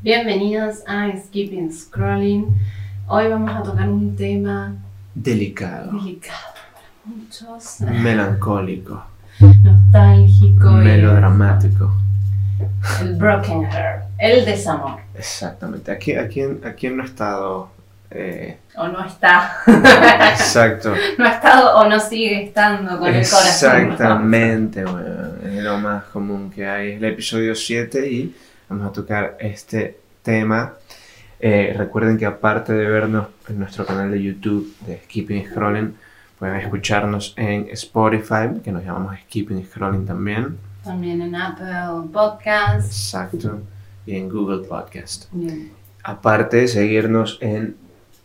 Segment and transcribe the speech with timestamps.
[0.00, 2.46] Bienvenidos a Skipping Scrolling.
[3.08, 4.76] Hoy vamos a tocar un tema
[5.12, 9.02] Delicado, delicado para muchos, melancólico,
[9.40, 11.92] nostálgico y melodramático.
[13.00, 15.00] el broken heart, el desamor.
[15.16, 15.90] Exactamente.
[15.90, 17.68] ¿A quién, a quién, a quién no ha estado?
[18.12, 19.50] eh, O no está,
[20.30, 20.94] exacto.
[21.18, 23.48] no ha estado o no sigue estando con el corazón.
[23.48, 26.90] Exactamente, bueno, es lo más común que hay.
[26.92, 28.36] Es el episodio 7 y
[28.68, 30.74] vamos a tocar este tema.
[31.40, 35.94] Eh, recuerden que aparte de vernos en nuestro canal de YouTube de Skipping Scrolling,
[36.38, 40.58] pueden escucharnos en Spotify, que nos llamamos Skipping Scrolling también.
[40.84, 43.14] También en Apple Podcasts.
[43.14, 43.60] Exacto.
[44.06, 45.26] Y en Google Podcast.
[45.32, 45.70] Bien.
[46.02, 47.76] Aparte de seguirnos en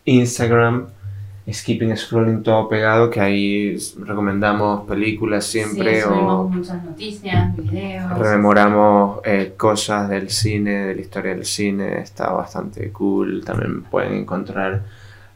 [0.04, 0.88] Instagram,
[1.52, 8.18] Skipping Scrolling todo pegado, que ahí recomendamos películas siempre Sí, o muchas noticias, videos.
[8.18, 13.44] rememoramos eh, cosas del cine, de la historia del cine, está bastante cool.
[13.44, 14.82] También pueden encontrar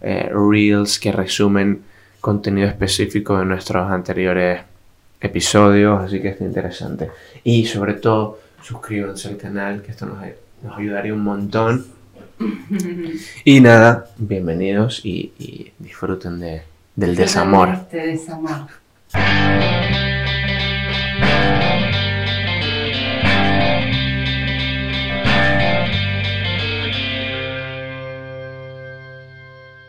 [0.01, 1.83] eh, reels que resumen
[2.21, 4.63] contenido específico de nuestros anteriores
[5.21, 7.11] episodios, así que está interesante.
[7.45, 10.19] Y sobre todo, suscríbanse al canal, que esto nos,
[10.63, 11.85] nos ayudaría un montón.
[13.45, 16.63] Y nada, bienvenidos y, y disfruten de,
[16.95, 17.71] del desamor.
[17.71, 18.69] Este desamor.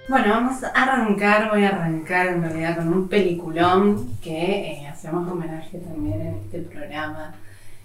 [0.10, 5.32] Bueno, vamos a arrancar, voy a arrancar en realidad con un peliculón que eh, hacemos
[5.32, 7.36] homenaje también en este programa,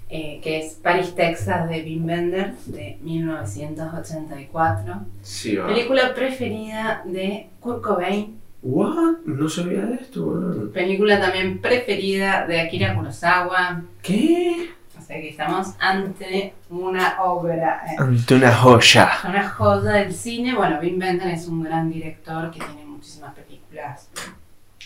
[0.08, 4.94] eh, que es Paris, Texas de Wim Wenders de 1984.
[5.22, 5.66] Sí, va.
[5.66, 9.18] Película preferida de Kurt Cobain, What?
[9.26, 13.82] No sabía de esto, película también preferida de Akira Kurosawa.
[14.00, 14.70] ¿Qué?
[14.98, 19.10] O sea que estamos ante una obra, eh, Ante una joya.
[19.28, 20.54] una joya del cine.
[20.54, 24.08] Bueno, Wim Wenders es un gran director que tiene muchísimas películas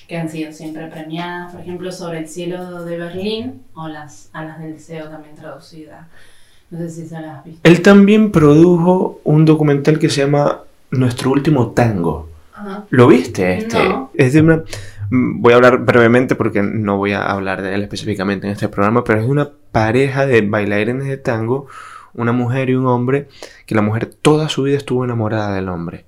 [0.09, 1.53] que han sido siempre premiadas.
[1.53, 6.09] Por ejemplo, Sobre el cielo de Berlín o Las alas del deseo también traducida.
[6.71, 7.60] No sé si se las has visto.
[7.62, 10.60] Él también produjo un documental que se llama
[10.91, 12.28] Nuestro último tango.
[12.55, 12.87] Ajá.
[12.91, 13.88] ¿Lo viste este?
[13.88, 14.10] No.
[14.15, 14.65] Es de una...
[15.10, 18.69] mm, Voy a hablar brevemente porque no voy a hablar de él específicamente en este
[18.69, 21.66] programa, pero es de una pareja de bailarines de tango,
[22.15, 23.28] una mujer y un hombre,
[23.66, 26.08] que la mujer toda su vida estuvo enamorada del hombre.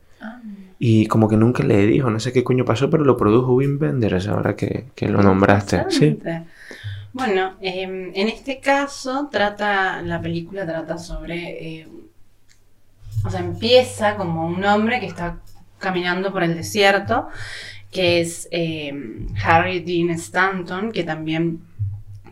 [0.83, 3.79] Y como que nunca le dijo, no sé qué coño pasó, pero lo produjo Wim
[3.79, 5.85] Wenders, ahora que, que lo nombraste.
[5.91, 6.19] Sí.
[7.13, 11.89] Bueno, eh, en este caso trata, la película trata sobre, eh,
[13.25, 15.41] o sea, empieza como un hombre que está
[15.79, 17.29] caminando por el desierto,
[17.91, 18.93] que es eh,
[19.45, 21.61] Harry Dean Stanton, que también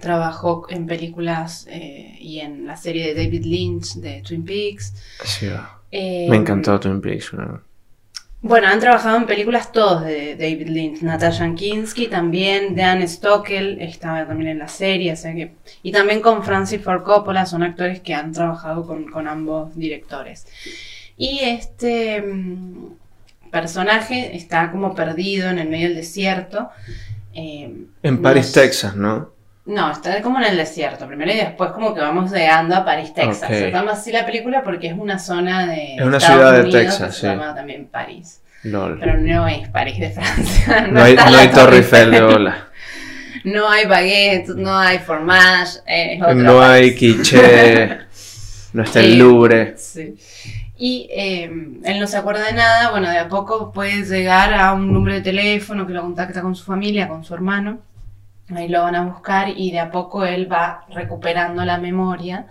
[0.01, 4.95] trabajó en películas eh, y en la serie de David Lynch de Twin Peaks.
[5.23, 5.83] Sí, va.
[5.91, 7.35] Eh, Me encantó Twin Peaks.
[7.35, 7.68] ¿no?
[8.41, 11.03] Bueno, han trabajado en películas todos de David Lynch.
[11.03, 15.55] Natasha Kinski también, Dan Stockel estaba también en la serie, o sea que...
[15.83, 20.47] Y también con Francis Ford Coppola, son actores que han trabajado con, con ambos directores.
[21.17, 22.93] Y este mm,
[23.51, 26.69] personaje está como perdido en el medio del desierto.
[27.35, 29.33] eh, En Paris, nos- Texas, ¿no?
[29.69, 33.13] No, está como en el desierto primero y después como que vamos llegando a París,
[33.15, 33.49] Texas.
[33.51, 33.57] Ok.
[33.57, 36.71] Se llama así la película porque es una zona de Es una Estados ciudad de
[36.71, 37.27] Texas, que se sí.
[37.27, 38.41] llama también París.
[38.65, 38.99] LOL.
[38.99, 40.87] Pero no es París de Francia.
[40.91, 42.65] No hay, no hay Torre Eiffel de ola.
[43.45, 45.79] No hay baguette, no hay fromage.
[45.87, 47.99] eh, No hay quiche.
[48.73, 49.75] No está el Eh, Louvre.
[49.79, 50.15] Sí.
[50.77, 51.45] Y eh,
[51.85, 55.15] él no se acuerda de nada, bueno, de a poco puede llegar a un número
[55.17, 57.81] de teléfono que lo contacta con su familia, con su hermano.
[58.55, 62.47] Ahí lo van a buscar y de a poco él va recuperando la memoria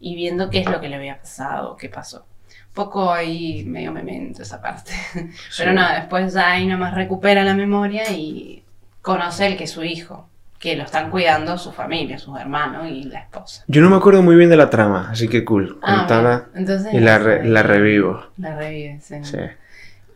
[0.00, 2.24] y viendo qué es lo que le había pasado, qué pasó.
[2.72, 4.92] Poco ahí medio memento esa parte.
[5.14, 5.30] Pero
[5.70, 5.74] Sí.
[5.76, 8.62] nada, después ya ahí nomás recupera la memoria y
[9.02, 10.28] conoce el que es su hijo,
[10.58, 13.64] que lo están cuidando su familia, sus hermanos y la esposa.
[13.68, 15.78] Yo no me acuerdo muy bien de la trama, así que cool.
[15.82, 18.24] Ah, Contala bueno, entonces y la, re- la revivo.
[18.38, 19.16] La revive, sí.
[19.22, 19.38] Sí.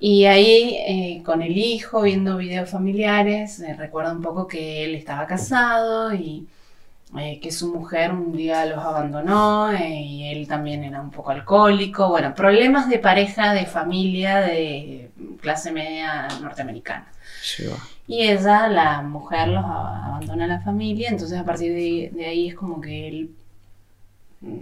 [0.00, 4.94] Y ahí, eh, con el hijo, viendo videos familiares, eh, recuerda un poco que él
[4.94, 6.46] estaba casado y
[7.18, 11.30] eh, que su mujer un día los abandonó eh, y él también era un poco
[11.30, 12.08] alcohólico.
[12.10, 15.10] Bueno, problemas de pareja, de familia, de
[15.40, 17.06] clase media norteamericana.
[17.42, 17.66] Sí.
[18.06, 22.48] Y ella, la mujer, los abandona a la familia, entonces a partir de, de ahí
[22.48, 23.30] es como que él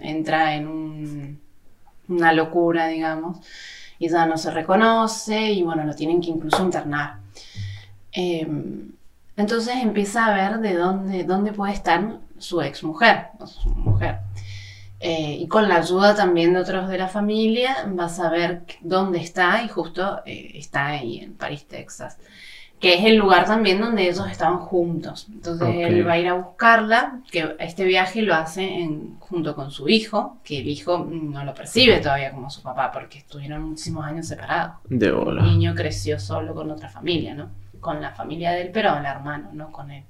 [0.03, 1.41] entra en un-
[2.09, 3.39] una locura, digamos,
[3.99, 7.17] y ya no se reconoce y bueno, lo tienen que incluso internar.
[8.13, 8.47] Eh,
[9.37, 14.19] entonces empieza a ver de dónde, dónde puede estar su ex mujer, su mujer.
[14.99, 19.19] Eh, y con la ayuda también de otros de la familia, vas a ver dónde
[19.19, 22.17] está y justo eh, está ahí en París, Texas
[22.81, 25.27] que es el lugar también donde ellos estaban juntos.
[25.33, 29.71] Entonces él va a ir a buscarla, que este viaje lo hace en, junto con
[29.71, 34.05] su hijo, que el hijo no lo percibe todavía como su papá, porque estuvieron muchísimos
[34.05, 34.77] años separados.
[34.85, 35.43] De bola.
[35.43, 37.51] El niño creció solo con otra familia, ¿no?
[37.81, 40.05] Con la familia de él, pero el hermano, no con él.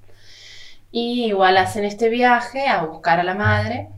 [0.90, 3.90] Y igual hacen este viaje a buscar a la madre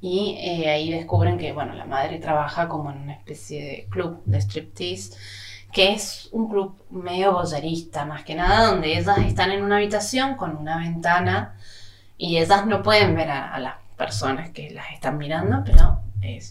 [0.00, 4.20] y eh, ahí descubren que, bueno, la madre trabaja como en una especie de club
[4.24, 5.16] de striptease
[5.72, 10.36] que es un club medio bollerista, más que nada, donde ellas están en una habitación
[10.36, 11.54] con una ventana
[12.16, 16.00] y ellas no pueden ver a, las personas que las están mirando, pero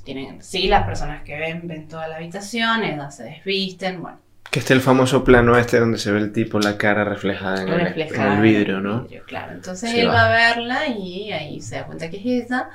[0.04, 4.19] tienen, sí, las personas que ven, ven toda la habitación, ellas se desvisten, bueno.
[4.50, 7.69] Que este el famoso plano este donde se ve el tipo la cara reflejada en,
[7.69, 9.06] el, vidrio, ¿no?
[9.25, 10.28] claro, entonces él va.
[10.28, 12.69] a verla y ahí se da cuenta que es ella.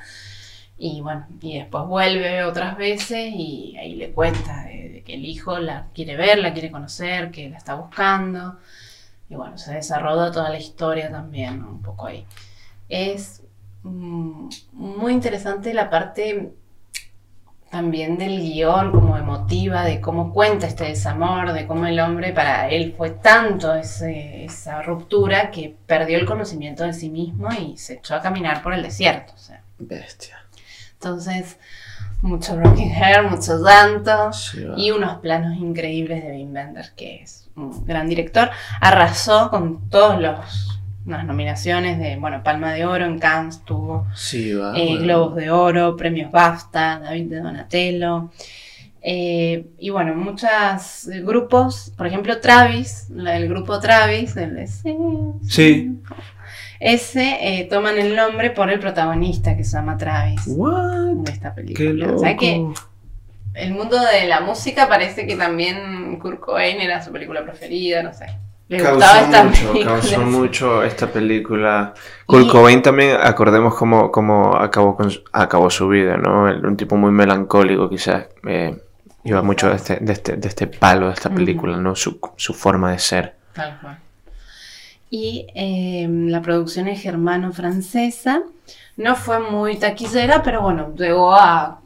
[0.79, 4.67] Y bueno, y después vuelve otras veces y ahí le cuenta
[5.05, 8.59] que el hijo la quiere ver, la quiere conocer, que la está buscando.
[9.29, 12.27] Y bueno, se desarrolla toda la historia también, un poco ahí.
[12.89, 13.43] Es
[13.83, 16.53] mm, muy interesante la parte
[17.73, 22.69] también del guion, como emotiva, de cómo cuenta este desamor, de cómo el hombre para
[22.69, 28.15] él fue tanto esa ruptura que perdió el conocimiento de sí mismo y se echó
[28.15, 29.33] a caminar por el desierto.
[29.79, 30.42] Bestia.
[31.03, 31.57] Entonces,
[32.21, 34.31] mucho Rocking Hair, mucho llanto
[34.77, 38.51] y unos planos increíbles de Wim Wenders, que es un gran director.
[38.81, 40.69] Arrasó con todos los
[41.05, 44.07] las nominaciones de, bueno, Palma de Oro en Cannes tuvo,
[44.77, 48.31] eh, Globos de Oro, Premios BAFTA, David de Donatello.
[49.01, 55.99] Eh, y bueno, muchos grupos, por ejemplo Travis, el grupo Travis, el de sí
[56.83, 60.43] ese eh, toman el nombre por el protagonista que se llama Travis.
[60.49, 61.15] What?
[61.19, 62.13] De esta película.
[62.13, 62.67] O sea que
[63.55, 68.13] el mundo de la música parece que también Kurt Cobain era su película preferida, no
[68.13, 68.27] sé.
[68.67, 71.95] Le causó esta mucho, causó mucho esta película.
[72.27, 76.47] Kurt Cobain también, acordemos cómo, cómo acabó, con, acabó su vida, ¿no?
[76.47, 78.27] Un tipo muy melancólico quizás.
[78.45, 78.77] Eh,
[79.23, 81.95] iba mucho de este, de, este, de este palo de esta película, ¿no?
[81.95, 83.37] Su, su forma de ser.
[83.53, 84.02] Tal cual
[85.13, 88.45] y em, la producción es germano-francesa.
[88.97, 91.81] No fue muy taquillera, pero bueno, llegó a,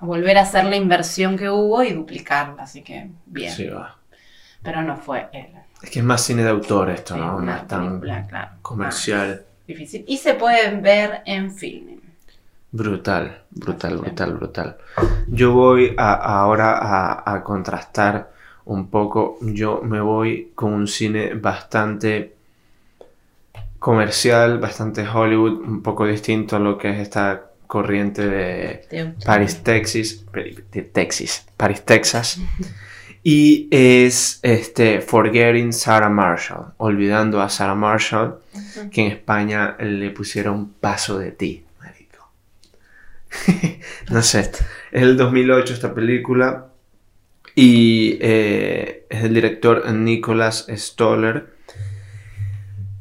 [0.00, 3.52] volver a hacer la inversión que hubo y duplicarla, así que bien.
[3.52, 3.98] Sí, va.
[4.62, 5.48] Pero no fue él.
[5.82, 7.38] Es que es más cine de autor esto, ¿no?
[7.38, 8.00] No es tan
[8.62, 9.44] comercial.
[9.68, 10.06] Difícil.
[10.08, 12.00] Y se pueden ver en film.
[12.72, 14.78] Brutal, brutal, brutal, brutal.
[15.28, 18.32] Yo voy ahora a, a contrastar
[18.66, 22.34] un poco, yo me voy con un cine bastante
[23.78, 30.24] comercial, bastante Hollywood, un poco distinto a lo que es esta corriente de Paris, Texas,
[30.32, 32.40] de Texas, Paris, Texas.
[33.26, 38.38] Y es este Forgetting Sarah Marshall, olvidando a Sarah Marshall,
[38.90, 42.28] que en España le pusieron Paso de ti, marico.
[44.10, 44.52] no sé, es
[44.92, 46.66] el 2008 esta película
[47.54, 51.54] y eh, es el director Nicholas Stoller.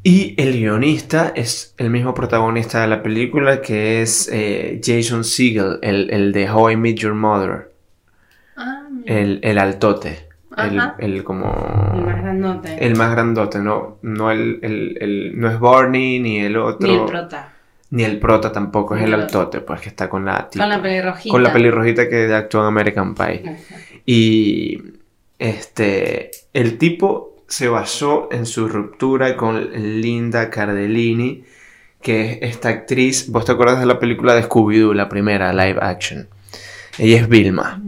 [0.06, 5.80] Y el guionista es el mismo protagonista de la película que es eh, Jason Segel,
[5.82, 7.72] el, de How I Met Your Mother.
[8.58, 10.28] Ah, el, altote.
[11.00, 11.94] El, como...
[11.96, 12.86] El más grandote.
[12.86, 16.88] El más grandote, no, no, el, no es Barney ni el otro.
[16.88, 17.54] Ni el prota.
[17.92, 20.50] Ni el prota tampoco, es el altote, pues que está con la...
[20.56, 21.32] con la pelirrojita.
[21.32, 23.58] Con la pelirrojita que actuó en American Pie.
[24.06, 24.82] Y
[25.40, 31.44] este, el tipo se basó en su ruptura con Linda Cardellini,
[32.02, 35.80] que es esta actriz, vos te acuerdas de la película de Scooby-Doo, la primera, live
[35.82, 36.28] action.
[36.98, 37.82] Ella es Vilma.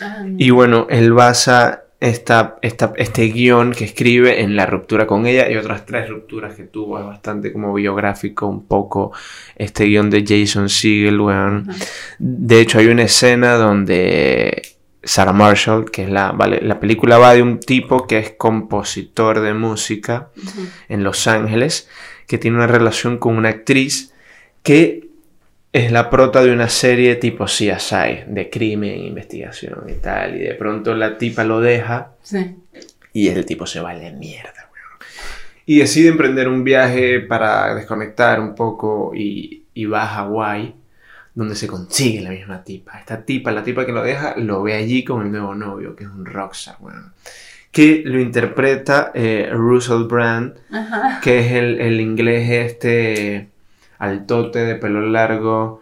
[0.00, 5.50] Ah, y bueno, él basa esta, este guion que escribe en la ruptura con ella
[5.50, 6.98] y otras tres rupturas que tuvo.
[6.98, 9.12] Es bastante como biográfico un poco
[9.56, 11.18] este guion de Jason Segel,
[12.18, 14.77] De hecho, hay una escena donde
[15.08, 19.40] Sarah Marshall, que es la, vale, la película va de un tipo que es compositor
[19.40, 20.28] de música
[20.88, 21.88] en Los Ángeles,
[22.26, 24.12] que tiene una relación con una actriz
[24.62, 25.08] que
[25.72, 30.54] es la prota de una serie tipo CSI, de crimen, investigación y tal, y de
[30.54, 32.12] pronto la tipa lo deja
[33.14, 34.68] y el tipo se va a la mierda.
[35.64, 40.74] Y decide emprender un viaje para desconectar un poco y, y va a Hawái
[41.38, 42.98] donde se consigue la misma tipa.
[42.98, 46.02] Esta tipa, la tipa que lo deja, lo ve allí con el nuevo novio, que
[46.02, 47.12] es un rockstar, bueno.
[47.70, 50.54] Que lo interpreta eh, Russell Brand,
[51.22, 53.50] que es el, inglés este
[54.00, 55.80] altote de pelo largo,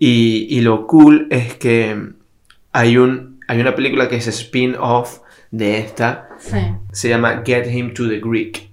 [0.00, 2.14] Y, y lo cool es que
[2.72, 5.20] hay, un, hay una película que es spin-off
[5.52, 6.28] de esta.
[6.40, 6.58] Sí.
[6.90, 8.67] Se llama Get Him to the Greek.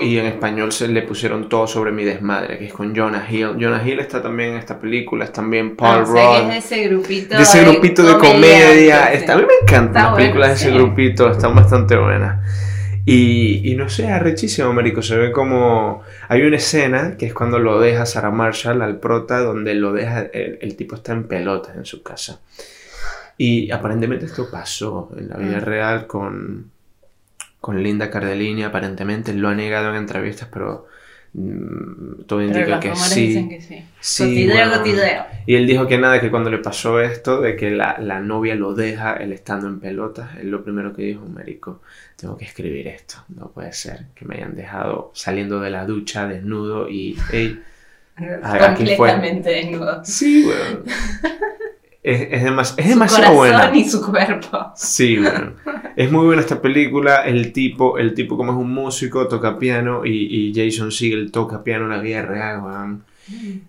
[0.00, 3.56] Y en español se le pusieron todo sobre mi desmadre, que es con Jonah Hill.
[3.60, 6.40] Jonah Hill está también en esta película, es también Paul Ah, Rudd.
[6.42, 9.12] es de ese grupito de ese grupito de comedia.
[9.12, 10.74] Está- a mí me encantan las bueno, películas de ese sí.
[10.74, 12.42] grupito, están bastante buenas.
[13.06, 15.02] Y, y no sé, arrechísimo, marico.
[15.02, 16.00] Se ve como...
[16.28, 20.20] Hay una escena que es cuando lo deja Sarah Marshall al prota, donde lo deja...
[20.32, 22.40] El, el tipo está en pelotas en su casa.
[23.36, 25.64] Y aparentemente esto pasó en la vida Mm.
[25.64, 26.70] real con,
[27.64, 28.62] con Linda Cardellini.
[28.62, 30.86] Aparentemente lo ha negado en entrevistas, pero
[31.32, 33.26] mm, todo Pero indica los que sí.
[33.28, 33.82] dicen que sí.
[34.00, 34.76] Sí, Cotideo, bueno.
[34.76, 35.24] cotideo.
[35.46, 38.54] Y él dijo que nada, que cuando le pasó esto, de que la, la novia
[38.54, 41.80] lo deja, él estando en pelotas, él lo primero que dijo, Marico,
[42.16, 43.16] tengo que escribir esto.
[43.28, 47.62] No puede ser que me hayan dejado saliendo de la ducha desnudo y, hey.
[48.76, 50.04] Completamente desnudo.
[50.04, 50.84] sí, weón.
[52.04, 53.76] Es, es, demas- es Su demasiado corazón buena.
[53.76, 54.72] y su cuerpo.
[54.76, 55.54] Sí, weón.
[55.96, 57.24] Es muy buena esta película.
[57.24, 60.10] El tipo, el tipo como es un músico, toca piano y,
[60.50, 63.04] y Jason Segel toca piano en la vida real, weón.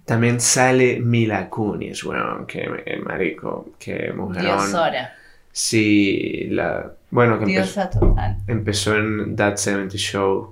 [0.03, 4.57] También sale Mila Kunis, weón, que eh, marico, que mujerón.
[4.57, 5.13] Diosora.
[5.53, 8.37] Sí, la, bueno, que empezó, Diosa total.
[8.47, 10.51] empezó en That 70 Show,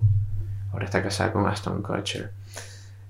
[0.72, 2.32] ahora está casada con Aston Kutcher.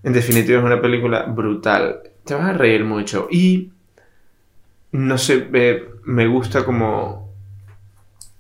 [0.02, 3.70] En definitiva es una película brutal, te vas a reír mucho y
[4.94, 7.24] no sé, eh, me gusta como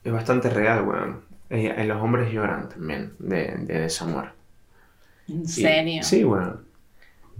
[0.03, 1.21] es bastante real, weón.
[1.49, 4.31] Eh, eh, los hombres lloran también de, de desamor.
[5.27, 6.03] ¿En Y-?
[6.03, 6.61] Sí, weón.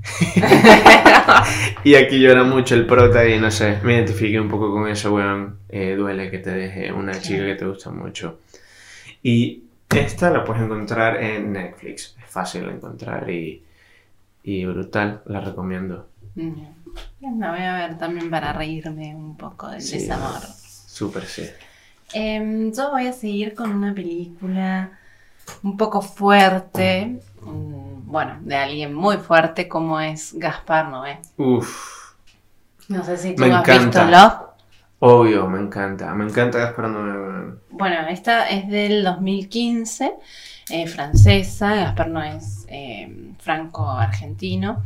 [1.84, 5.14] y aquí llora mucho el prota y no sé, me identifiqué un poco con eso,
[5.14, 5.58] weón.
[5.70, 8.40] Eh, duele que te deje una chica que te gusta mucho.
[9.22, 12.16] Y esta la puedes encontrar en Netflix.
[12.24, 13.62] Es fácil de encontrar y,
[14.44, 15.22] y brutal.
[15.26, 16.08] La recomiendo.
[17.22, 19.98] La voy a ver también para reírme un poco del Sí.
[20.00, 20.42] desamor.
[20.88, 21.50] Súper sí.
[22.14, 24.92] Em, yo voy a seguir con una película
[25.64, 31.20] un poco fuerte, bueno, de alguien muy fuerte como es Gaspar Noé.
[31.38, 32.14] Uf,
[32.90, 34.06] No sé si tú Me has encanta.
[34.06, 34.34] visto Love.
[35.00, 36.14] obvio, me encanta.
[36.14, 37.56] Me encanta Gaspar Noé.
[37.72, 40.14] Bueno, esta es del 2015,
[40.70, 44.84] eh, francesa, Gaspar Noé es eh, franco-argentino.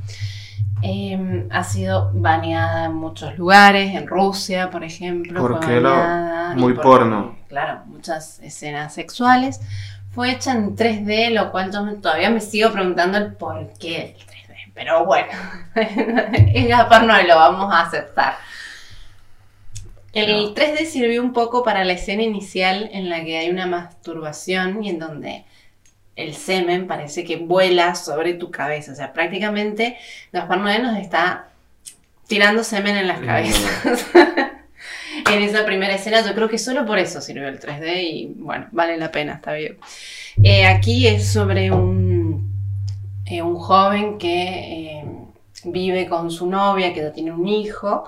[0.83, 5.39] Eh, ha sido baneada en muchos lugares, en Rusia, por ejemplo.
[5.41, 7.35] ¿Por fue qué lo- baneada, y muy porque, porno?
[7.49, 9.59] Claro, muchas escenas sexuales.
[10.11, 14.25] Fue hecha en 3D, lo cual yo todavía me sigo preguntando el por qué el
[14.25, 14.71] 3D.
[14.73, 15.29] Pero bueno,
[15.75, 18.35] es Gaspar Noé, lo vamos a aceptar.
[20.13, 20.53] El No.
[20.53, 24.89] 3D sirvió un poco para la escena inicial en la que hay una masturbación y
[24.89, 25.45] en donde
[26.17, 28.91] el semen parece que vuela sobre tu cabeza.
[28.91, 29.97] O sea, prácticamente
[30.33, 31.49] Gaspar Noé nos está
[32.27, 34.05] tirando semen en las cabezas.
[35.31, 38.67] en esa primera escena, yo creo que solo por eso sirvió el 3D y bueno,
[38.71, 39.77] vale la pena, está bien.
[40.43, 42.51] Eh, aquí es sobre un,
[43.25, 45.05] eh, un joven que eh,
[45.65, 48.05] vive con su novia, que ya tiene un hijo,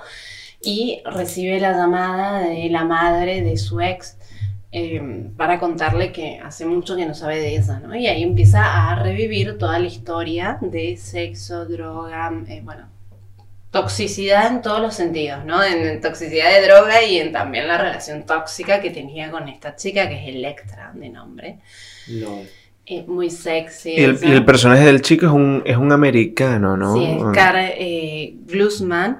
[0.62, 4.19] y recibe la llamada de la madre de su ex
[4.72, 7.96] eh, para contarle que hace mucho que no sabe de ella, ¿no?
[7.96, 12.88] Y ahí empieza a revivir toda la historia de sexo, droga, eh, bueno,
[13.72, 15.64] toxicidad en todos los sentidos, ¿no?
[15.64, 19.76] En, en toxicidad de droga y en también la relación tóxica que tenía con esta
[19.76, 21.60] chica que es Electra, de nombre.
[22.92, 23.92] Eh, muy sexy.
[23.92, 24.28] Y el, esa.
[24.28, 26.96] y el personaje del chico es un, es un americano, ¿no?
[26.96, 29.20] Sí, es Carl eh, Glusman,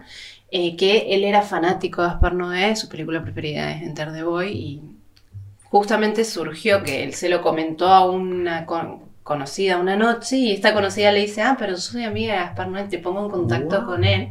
[0.50, 4.52] eh, que él era fanático de Gaspar Noé, su película preferida es Enter the Boy,
[4.52, 4.82] y
[5.70, 10.74] justamente surgió que él se lo comentó a una con- conocida una noche, y esta
[10.74, 13.80] conocida le dice, ah, pero yo soy amiga de Gaspar Noé, te pongo en contacto
[13.80, 13.86] What?
[13.86, 14.30] con él,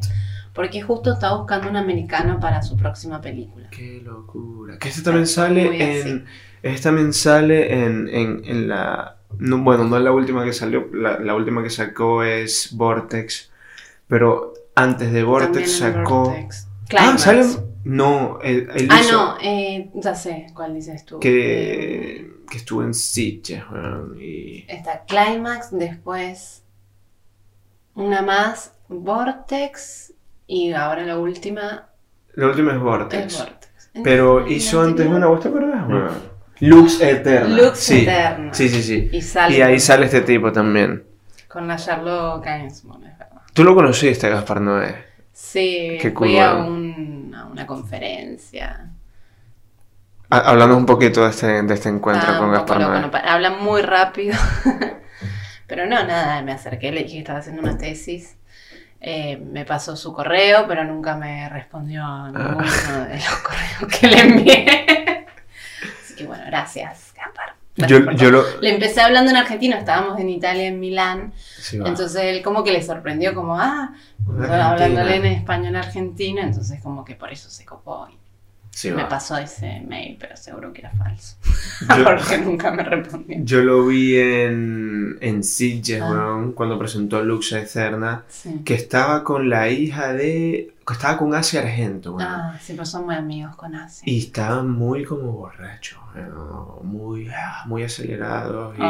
[0.52, 3.68] porque justo está buscando un americano para su próxima película.
[3.70, 4.76] Qué locura.
[4.78, 6.26] Que este también sale en.
[6.64, 9.18] Este también sale en, en, en la.
[9.38, 10.88] No, bueno, no es la última que salió.
[10.92, 13.52] La, la última que sacó es Vortex.
[14.08, 16.24] Pero antes de Vortex sacó.
[16.24, 16.66] Vortex.
[16.98, 17.44] Ah, sale.
[17.90, 21.16] No, él, él Ah, hizo no, eh, ya sé cuál dices tú.
[21.16, 24.66] Eh, Que, que estuvo en Sitges, weón, y.
[24.68, 26.62] Está Climax, después
[27.94, 30.12] una más, Vortex,
[30.46, 31.88] y ahora la última
[32.34, 33.46] La última es es Vortex.
[34.04, 36.38] Pero Entonces, hizo antes una, ¿vos te acordás, weón?
[36.60, 37.56] Lux Eterna.
[37.56, 38.00] Lux sí.
[38.02, 38.52] Eterna.
[38.54, 39.08] Sí, sí, sí.
[39.12, 41.04] Y sale Y ahí con- sale este tipo también.
[41.48, 43.40] con la Charlotte Gainsbourg, es verdad.
[43.54, 44.94] Tú lo conociste, Gaspar Noé.
[45.32, 46.66] Sí, Qué fui cool, a, ¿no?
[46.66, 48.90] un- una conferencia.
[50.30, 53.10] Ha- Hablando un poquito de este, de este encuentro Ah, con Gaspar Noé.
[53.24, 54.36] habla muy rápido.
[55.66, 58.36] Pero no, nada, me acerqué, le dije que estaba haciendo una tesis.
[59.00, 62.58] Eh, me pasó su correo, pero nunca me respondió a ninguno
[63.06, 65.26] de los correos que le envié.
[66.02, 66.42] Así que bueno.
[66.46, 67.07] Gracias
[67.86, 68.44] Yo, yo lo.
[68.60, 71.32] Le empecé hablando en argentino, estábamos en Italia, en Milán.
[71.60, 71.76] Sí.
[71.76, 73.94] Entonces él como que le sorprendió, como, ah,
[74.26, 78.18] hablándole en español argentino, entonces como que por eso se copó y
[78.70, 79.08] Sí, me va.
[79.08, 81.36] pasó ese mail, pero seguro que era falso.
[81.96, 83.36] Yo- Porque nunca me respondió.
[83.42, 86.44] Yo lo vi en, en Sitges, Ah.
[86.54, 88.60] cuando presentó Luxa Eterna, Sí.
[88.64, 90.74] que estaba con la hija de...
[90.86, 92.28] que estaba con Asia Argento, weón.
[92.30, 94.02] Ah, sí, pues son muy amigos con Asia.
[94.06, 95.98] Y estaban muy como borrachos,
[96.82, 98.76] muy, ah, muy acelerados.
[98.78, 98.82] Y.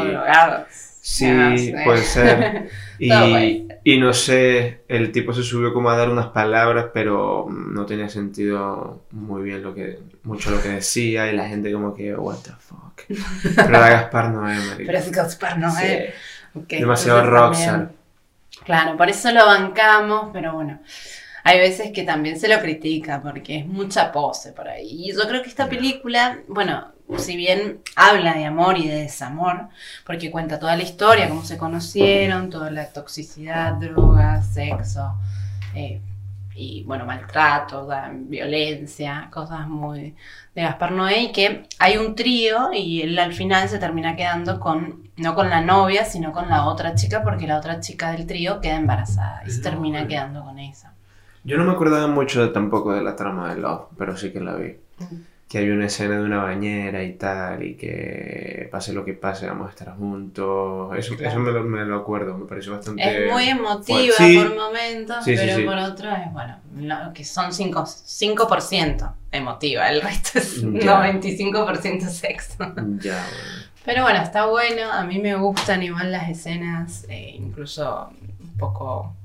[1.09, 2.69] sí, puede ser.
[3.01, 7.85] Y, y no sé, el tipo se subió como a dar unas palabras, pero no
[7.85, 12.13] tenía sentido muy bien lo que, mucho lo que decía, y la gente como que,
[12.13, 13.01] what the fuck.
[13.55, 14.83] Pero era Gaspar Noé, marico.
[14.85, 16.13] Pero es Gaspar Noé.
[16.53, 16.75] Sí.
[16.75, 17.91] Demasiado rockstar.
[18.65, 20.81] Claro, por eso lo bancamos, pero bueno.
[21.43, 25.09] Hay veces que también se lo critica porque es mucha pose por ahí.
[25.09, 29.69] Y yo creo que esta película, bueno, si bien habla de amor y de desamor,
[30.05, 35.15] porque cuenta toda la historia, cómo se conocieron, toda la toxicidad, drogas, sexo,
[35.73, 36.01] eh,
[36.55, 40.13] y bueno, maltrato, da- violencia, cosas muy
[40.53, 44.59] de Gaspar Noé, y que hay un trío y él al final se termina quedando
[44.59, 48.25] con, no con la novia, sino con la otra chica, porque la otra chica del
[48.27, 50.93] trío queda embarazada y se termina quedando con esa.
[51.43, 54.39] Yo no me acordaba mucho de- tampoco de la trama de Love, pero sí que
[54.39, 54.75] la vi.
[55.47, 59.47] Que hay una escena de una bañera y tal, y que pase lo que pase,
[59.47, 60.95] vamos a estar juntos.
[60.95, 61.31] Eso, Claro.
[61.31, 63.25] eso me, lo, me lo acuerdo, me pareció bastante.
[63.25, 64.37] Es muy emotiva Sí.
[64.37, 65.63] por momentos, Sí, pero sí.
[65.63, 71.01] por otro es, bueno, lo que son 5%, 5% emotiva, el resto es Ya.
[71.13, 72.57] 95% sexo.
[72.99, 73.59] Ya, bueno.
[73.85, 79.15] Pero bueno, está bueno, a mí me gustan igual las escenas, eh, incluso un poco...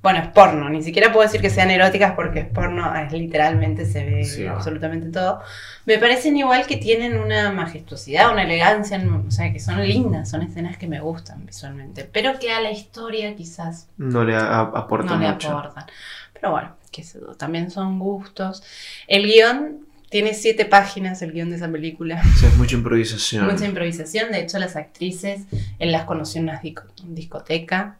[0.00, 3.84] Bueno, es porno, ni siquiera puedo decir que sean eróticas porque es porno, es literalmente
[3.84, 5.40] se ve Sí, absolutamente todo.
[5.86, 10.42] Me parecen igual que tienen una majestuosidad, una elegancia, o sea, que son lindas, son
[10.42, 15.14] escenas que me gustan visualmente, pero que a la historia quizás No le a- aporta
[15.14, 15.50] no le mucho.
[15.58, 15.86] aportan.
[16.32, 18.62] Pero bueno, yo, también son gustos.
[19.08, 19.80] El guion
[20.10, 22.22] tiene siete páginas, el guion de esa película.
[22.24, 23.46] O sea, es mucha improvisación.
[23.46, 25.42] Mucha improvisación, de hecho las actrices,
[25.80, 27.96] él las conoció en una disco- discoteca.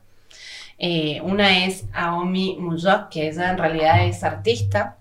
[0.78, 4.96] Eh, una es Aomi Mujok, que ella en realidad es artista,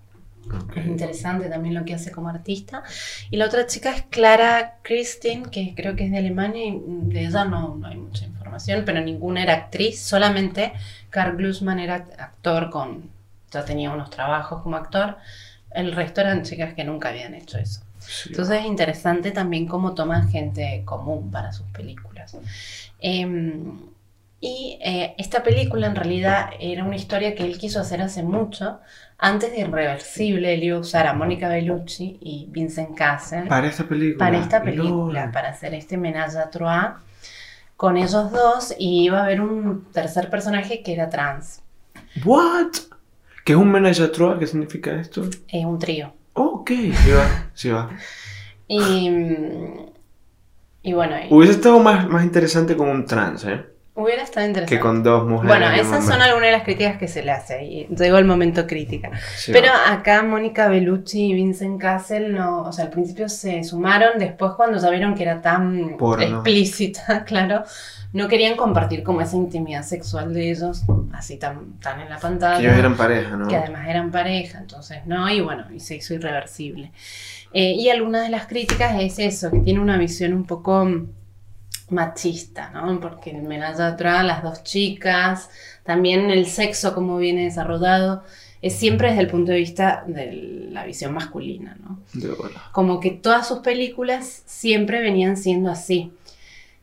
[0.75, 2.83] es interesante también lo que hace como artista.
[3.29, 7.25] Y la otra chica es Clara Christine, que creo que es de Alemania, y de
[7.25, 10.73] ella no, no hay mucha información, pero ninguna era actriz, solamente
[11.09, 13.09] Carl Glusman era actor con,
[13.51, 15.17] ya tenía unos trabajos como actor,
[15.71, 17.81] el resto eran chicas que nunca habían hecho eso.
[17.99, 18.29] Sí.
[18.29, 22.37] Entonces es interesante también cómo toman gente común para sus películas.
[22.99, 23.77] Em,
[24.39, 28.80] y eh, esta película en realidad era una historia que él quiso hacer hace mucho.
[29.17, 33.86] Antes de Irreversible, él iba a usar a Mónica Bellucci y Vincent Cassel Para esta
[33.88, 34.17] película.
[34.26, 36.93] para esta película, para hacer este menage à trois
[37.76, 41.62] con ellos dos y iba a haber un tercer personaje que era trans,
[42.26, 42.71] ¿What?
[43.45, 44.38] ¿Qué es un menage à trois?
[44.39, 45.23] ¿Qué significa esto?
[45.47, 46.13] eh, un trío.
[46.34, 47.89] Ok, sí va, sí va.
[48.67, 49.10] Y,
[50.84, 53.65] y bueno, y- Hubiese estado más, más interesante con un trans, ¿eh?
[53.97, 54.75] Hubiera estado interesante.
[54.75, 55.57] Que con dos mujeres.
[55.57, 58.67] Bueno, esas son algunas de las críticas que se le hace y llegó el momento
[58.67, 59.10] crítica.
[59.36, 59.93] Sí Pero va.
[59.93, 64.77] acá Mónica Bellucci y Vincent Cassel no, o sea, al principio se sumaron, después cuando
[64.79, 66.23] ya vieron que era tan Porno.
[66.23, 67.63] explícita, claro,
[68.13, 70.83] no querían compartir como esa intimidad sexual de ellos,
[71.13, 72.60] así tan, tan en la pantalla.
[72.60, 73.47] Que ellos eran pareja, ¿no?
[73.47, 76.91] que además eran pareja, entonces no, y bueno, y se hizo irreversible.
[77.53, 80.88] Eh, y alguna de las críticas es eso, que tiene una visión un poco
[81.89, 83.00] machista, ¿no?
[83.00, 83.47] Porque en
[83.97, 85.50] Trois, las dos chicas,
[85.84, 88.23] también el sexo como viene desarrollado,
[88.62, 92.00] es siempre desde el punto de vista de la visión masculina, ¿no?
[92.13, 92.63] De bola.
[92.71, 96.12] Como que todas sus películas siempre venían siendo así.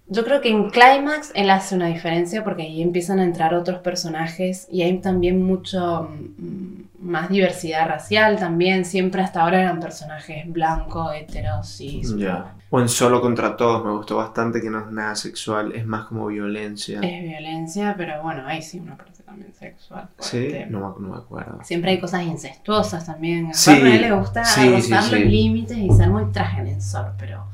[0.06, 3.78] Yo creo que en Climax él hace una diferencia porque ahí empiezan a entrar otros
[3.78, 8.84] personajes y hay también mucho mm, más diversidad racial también.
[8.84, 12.14] Siempre hasta ahora eran personajes blancos, heteros, cis.
[12.18, 12.54] Ya.
[12.68, 16.04] O en Solo contra Todos me gustó bastante que no es nada sexual, es más
[16.06, 17.00] como violencia.
[17.00, 20.08] Es violencia, pero bueno, ahí sí una parte también sexual.
[20.18, 21.60] Sí, no, me- no me acuerdo.
[21.64, 23.46] Siempre hay cosas incestuosas también.
[23.46, 25.10] A Sí, Pablo le gusta sí, sí, rozar sí.
[25.18, 27.46] los límites y ser muy transgresor, pero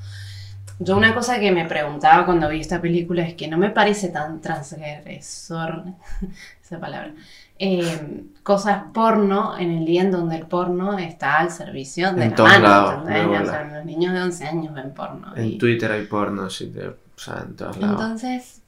[0.80, 4.08] yo una cosa que me preguntaba cuando vi esta película es que no me parece
[4.08, 5.84] tan transgresor,
[6.64, 7.12] esa palabra,
[7.58, 12.30] eh, cosas porno en el día en donde el porno está al servicio de En
[12.30, 13.22] la todos mano, lados, ¿entendés?
[13.22, 13.50] de O bola.
[13.50, 15.36] sea, los niños de 11 años ven porno.
[15.36, 18.00] En y- Twitter hay porno, sí, de, o sea, en todos lados.
[18.00, 18.62] entonces,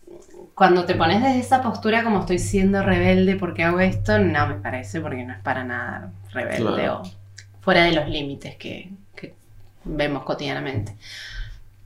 [0.55, 4.55] cuando te pones desde esa postura como estoy siendo rebelde porque hago esto, no me
[4.57, 7.03] parece porque no es para nada rebelde Claro.
[7.03, 7.11] o
[7.63, 9.35] fuera de los límites que, que
[9.85, 10.95] vemos cotidianamente.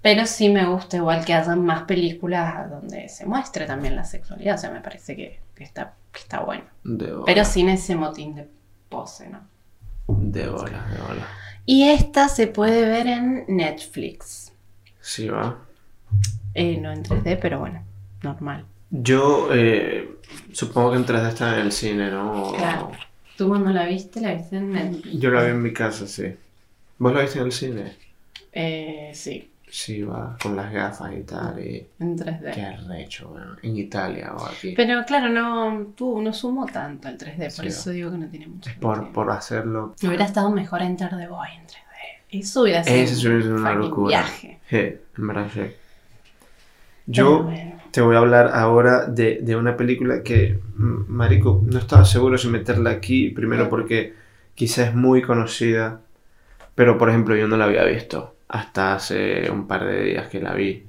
[0.06, 4.54] Pero sí me gusta igual que hayan más películas donde se muestre también la sexualidad,
[4.54, 6.62] o sea, me parece que, que está, que está bueno.
[6.84, 7.24] De bola.
[7.26, 8.48] Pero sin ese motín de
[8.88, 9.40] pose, ¿no?
[10.06, 11.26] De bola, de bola.
[11.64, 14.52] Y esta se puede ver en Netflix.
[15.00, 15.58] Sí, va.
[16.54, 17.82] Eh, no en 3D, pero bueno,
[18.22, 18.64] normal.
[18.90, 20.18] Yo eh,
[20.52, 22.52] supongo que en 3D está en el cine, ¿no?
[22.52, 22.92] Claro.
[23.36, 24.20] ¿Tú cuando la viste?
[24.20, 25.18] ¿La viste en Netflix?
[25.18, 26.32] Yo la vi en mi casa, sí.
[26.96, 27.96] ¿Vos la viste en el cine?
[28.52, 31.58] Eh, sí, Sí, va, con las gafas y tal.
[31.58, 31.86] Y...
[31.98, 32.54] en 3D.
[32.54, 33.58] Qué arrecho, weón.
[33.62, 34.74] En Italia o aquí.
[34.76, 37.66] Pero claro, no, tú, no sumo tanto el 3D, por Sí.
[37.66, 39.94] eso digo que no tiene mucho Es por, por hacerlo.
[40.02, 42.40] Hubiera estado mejor Enter the Boy en 3D.
[42.40, 44.08] Eso hubiera sido ser un una locura.
[44.08, 44.60] viaje.
[44.70, 44.76] Sí,
[45.18, 45.60] en verdad sí.
[47.06, 47.80] Yo bueno.
[47.92, 52.48] te voy a hablar ahora de, de una película que, Marico, no estaba seguro si
[52.48, 53.30] meterla aquí.
[53.30, 54.14] Primero porque
[54.54, 56.00] quizás es muy conocida,
[56.74, 60.40] pero por ejemplo yo no la había visto hasta hace un par de días que
[60.40, 60.84] la vi.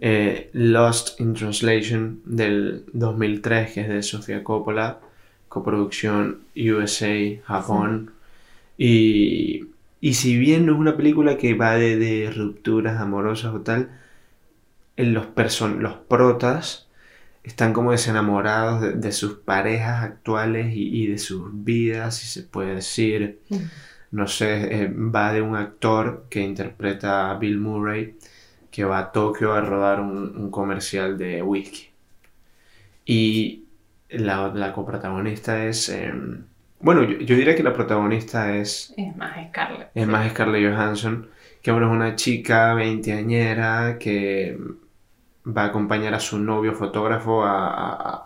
[0.00, 5.00] Eh, Lost in Translation del 2003, que es de Sofía Coppola,
[5.48, 8.12] coproducción USA, Japón.
[8.78, 9.66] Y,
[10.00, 13.90] y si bien no es una película que va de, de rupturas amorosas o tal,
[14.96, 16.88] en los, person los protas
[17.42, 22.42] están como desenamorados de, de sus parejas actuales y, y de sus vidas, si se
[22.42, 23.40] puede decir.
[24.12, 28.18] No sé, eh, va de un actor que interpreta a Bill Murray
[28.70, 31.88] que va a Tokio a rodar un, un comercial de whisky.
[33.04, 33.68] Y
[34.10, 35.88] la, la coprotagonista es...
[35.88, 36.44] em,
[36.80, 39.90] bueno, yo, yo diría que la protagonista es Es más Scarlett.
[39.94, 40.08] es sí.
[40.08, 41.28] más Scarlett Johansson,
[41.62, 44.58] que bueno, es una chica veinteañera que
[45.56, 47.68] va a acompañar a su novio fotógrafo a,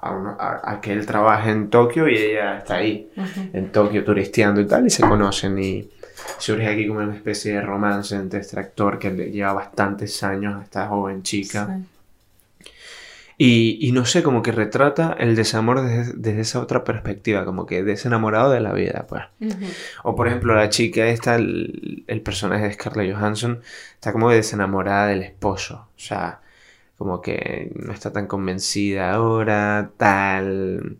[0.02, 3.10] a- a- que él trabaje en Tokio y ella está ahí,
[3.52, 5.88] en Tokio, turisteando y tal, y se conocen y
[6.38, 10.60] surge aquí como una especie de romance entre este actor que le lleva bastantes años
[10.60, 11.66] a esta joven chica.
[11.78, 11.84] Sí.
[13.36, 17.66] Y, y no sé, como que retrata el desamor desde, desde esa otra perspectiva, como
[17.66, 19.24] que desenamorado de la vida, pues.
[20.04, 23.60] O por ejemplo, la chica esta, el, el personaje de Scarlett Johansson,
[23.94, 25.88] está como desenamorada del esposo.
[25.96, 26.38] O sea,
[26.98, 30.98] como que no está tan convencida ahora, tal.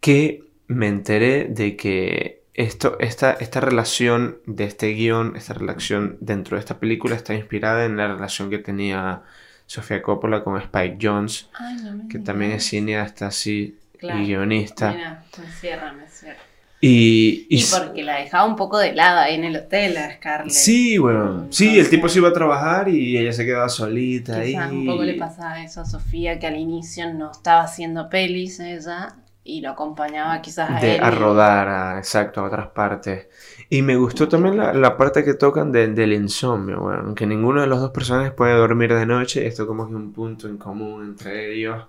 [0.00, 6.56] Que me enteré de que esto, esta, esta relación de este guion, esta relación dentro
[6.56, 9.22] de esta película está inspirada en la relación que tenía
[9.66, 14.20] Sofía Coppola con Spike Jones, Ay, no me que también es cineasta así Claro.
[14.20, 14.92] y guionista.
[14.92, 16.38] Mira, me cierra, me cierra.
[16.80, 20.14] Y, y Y porque la dejaba un poco de lado ahí en el hotel a
[20.14, 20.50] Scarlett.
[20.52, 21.48] Sí, weón.
[21.50, 24.52] Sí, el tipo se iba a trabajar y ella se quedaba solita ahí.
[24.52, 28.60] Quizás un poco le pasaba eso a Sofía, que al inicio no estaba haciendo pelis
[28.60, 31.02] ella y lo acompañaba quizás a de, él.
[31.04, 33.28] a rodar, a- exacto, a otras partes.
[33.70, 37.14] Y me gustó también la, la parte que tocan de- del insomnio, weón.
[37.14, 39.46] Que ninguno de los dos personajes puede dormir de noche.
[39.46, 41.84] Esto como que es un punto en común entre ellos.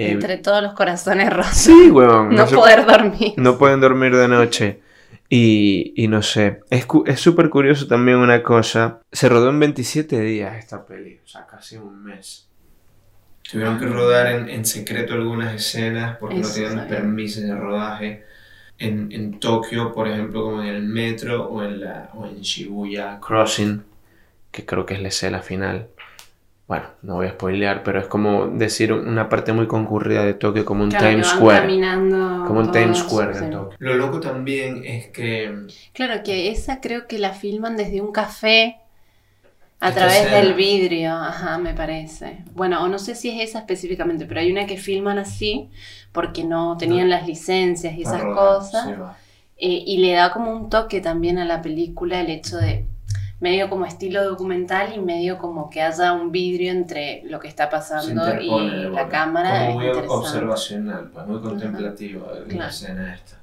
[0.00, 1.50] Eh, Entre todos los corazones rotos.
[1.56, 2.34] Sí, weón.
[2.34, 3.34] no se- poder dormir.
[3.36, 4.80] no pueden dormir de noche.
[5.28, 9.00] Y, y no sé, es cu- es súper curioso también una cosa.
[9.12, 12.48] Se rodó en 27 días esta peli, o sea, casi un mes.
[13.50, 16.88] Tuvieron que rodar en, en secreto algunas escenas porque no tenían sabía.
[16.88, 18.24] permisos de rodaje.
[18.78, 23.18] En, en Tokio, por ejemplo, como en el metro o en, la, o en Shibuya
[23.20, 23.82] Crossing,
[24.52, 25.88] que creo que es la escena final.
[26.68, 30.66] Bueno, no voy a spoilear, pero es como decir una parte muy concurrida de Tokio
[30.66, 31.60] como un Claro, Times Square.
[31.62, 33.76] caminando Como todos, Times Square en Tokio.
[33.78, 35.66] Lo loco también es que.
[35.94, 38.76] Claro que esa creo que la filman desde un café
[39.80, 40.36] a Esta través escena.
[40.42, 42.44] del vidrio, ajá, me parece.
[42.54, 45.70] Bueno, o no sé si es esa específicamente, pero hay una que filman así
[46.12, 48.86] porque no tenían las licencias y esas cosas.
[49.56, 52.84] Eh, y le da como un toque también a la película el hecho de
[53.40, 57.70] medio como estilo documental y medio como que haya un vidrio entre lo que está
[57.70, 58.50] pasando y
[58.90, 59.68] la cámara.
[59.68, 60.14] Es muy interesante.
[60.16, 62.70] observacional, pues muy contemplativo la Claro.
[62.70, 63.36] escena esta.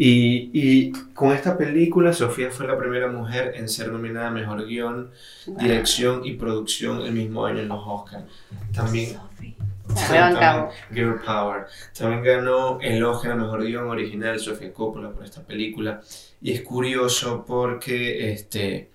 [0.00, 4.64] Y, y con esta película, Sofía fue la primera mujer en ser nominada a Mejor
[4.64, 5.10] Guión,
[5.58, 8.22] Dirección y Producción el mismo año en los Oscars.
[8.72, 9.56] También Sophie.
[9.96, 10.74] Se rebancamos.
[10.92, 11.66] Girl Power.
[11.98, 16.00] También ganó el Oscar a Mejor Guión Original Sofía Coppola por esta película.
[16.40, 18.90] Y es curioso porque este,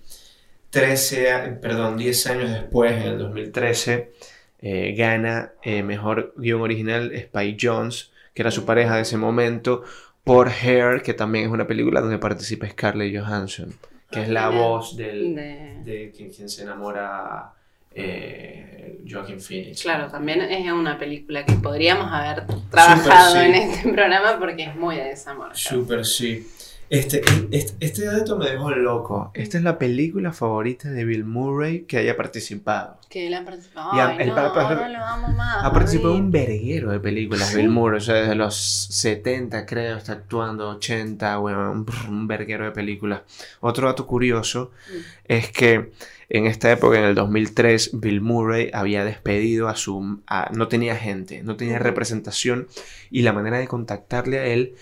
[0.74, 4.12] 13, a- perdón, 10 años después, en el 2013,
[4.60, 9.82] eh, gana eh, Mejor Guión Original Spike Jones, que era su pareja de ese momento,
[10.24, 13.72] por Hair, que también es una película donde participa Scarlett Johansson,
[14.10, 14.62] que es la Genial.
[14.62, 17.52] voz del, De- de quien, quien se enamora
[17.94, 19.82] eh, Joaquin Phoenix.
[19.82, 23.38] Claro, también es una película que podríamos haber trabajado sí.
[23.46, 25.50] en este programa porque es muy de desamor.
[25.56, 26.46] Super sí.
[26.90, 29.30] Este, este, este dato me dejó loco.
[29.34, 32.98] Esta es la película favorita de Bill Murray que haya participado.
[33.08, 33.90] Que él ha participado.
[34.18, 35.64] El no, lo amo más.
[35.64, 37.56] Ha participado en un verguero de películas ¿Sí?
[37.56, 42.64] Bill Murray, o sea, desde los 70 creo, está actuando, 80, bueno, un, un verguero
[42.64, 43.22] de películas.
[43.60, 44.98] Otro dato curioso Mm.
[45.26, 45.90] es que
[46.28, 50.20] en esta época, en el 2003, Bill Murray había despedido a su...
[50.26, 52.66] a- no tenía gente, no tenía representación
[53.10, 54.74] y la manera de contactarle a él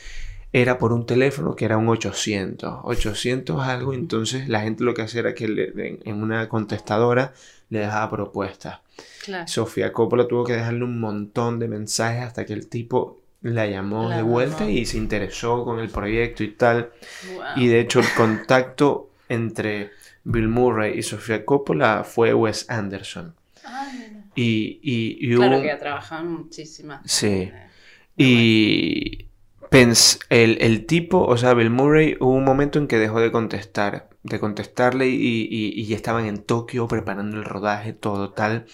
[0.52, 5.02] era por un teléfono que era un 800, 800 algo, entonces la gente lo que
[5.02, 7.32] hacía era que le- en, una contestadora
[7.70, 8.80] le dejaba propuestas.
[9.24, 9.48] Claro.
[9.48, 14.08] Sofía Coppola tuvo que dejarle un montón de mensajes hasta que el tipo la llamó
[14.10, 16.90] La de vuelta y se interesó con el proyecto y tal.
[17.34, 17.44] Wow.
[17.56, 19.90] Y de hecho el contacto entre
[20.24, 23.34] Bill Murray y Sofía Coppola fue Wes Anderson.
[23.64, 24.18] Ay.
[24.34, 27.00] Y, y, y Claro hubo- que ha trabajado en muchísimas.
[27.10, 27.50] Sí.
[27.50, 27.68] Eh,
[28.16, 29.26] Y
[29.72, 33.32] pens- el, el tipo, o sea, Bill Murray, hubo un momento en que dejó de
[33.32, 35.16] contestar, de contestarle y,
[35.50, 38.66] y- y ya estaban en Tokio preparando el rodaje, todo tal.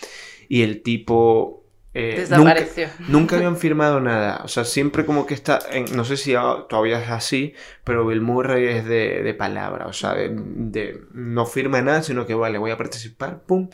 [0.49, 1.65] Y el tipo...
[1.95, 2.89] eh, nunca, Desapareció.
[3.09, 4.41] nunca habían firmado nada.
[4.45, 5.59] O sea, siempre como que está...
[5.73, 6.33] en- no sé si
[6.69, 9.87] todavía es así, pero Bill Murray es de, de palabra.
[9.87, 13.69] O sea, de, de- no firma nada, sino que vale, voy a participar, pum.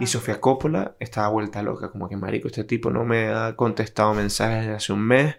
[0.00, 4.12] Y Sofía Coppola estaba vuelta loca, como que marico, este tipo no me ha contestado
[4.14, 5.36] mensajes desde hace un mes.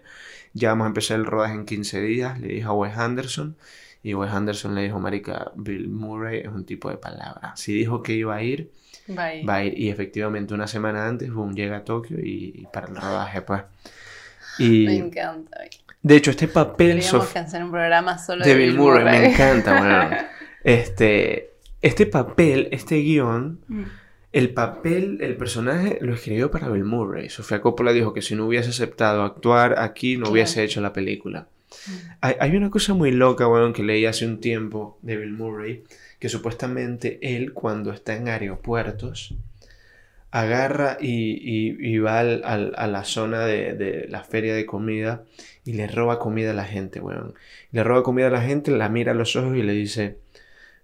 [0.52, 3.56] Ya vamos a empezar el rodaje en 15 días, le dijo a Wes Anderson.
[4.02, 7.52] Y Wes Anderson le dijo, marica, Bill Murray es un tipo de palabra.
[7.56, 8.70] Si dijo que iba a ir,
[9.16, 9.78] va a ir.
[9.78, 13.62] Y efectivamente una semana antes, boom, llega a Tokio y, y para el rodaje, pues.
[14.58, 15.58] Y Me encanta.
[16.02, 20.16] de hecho, este papel Sof- hacer un programa solo de Bill Murray, me encanta, bueno.
[20.64, 23.82] Este, este papel, este guion, Mm.
[24.32, 27.28] El papel, el personaje lo escribió para Bill Murray.
[27.30, 31.48] Sofía Coppola dijo que si no hubiese aceptado actuar aquí, no hubiese hecho la película.
[31.86, 31.90] Mm.
[32.20, 35.84] Hay, hay una cosa muy loca, weón, que leí hace un tiempo de Bill Murray,
[36.18, 39.34] que supuestamente él, cuando está en aeropuertos,
[40.30, 44.64] agarra y, y- y va al- al- a la zona de, de la feria de
[44.64, 45.24] comida
[45.64, 47.34] y le roba comida a la gente, weón.
[47.72, 50.18] Le roba comida a la gente, la mira a los ojos y le dice,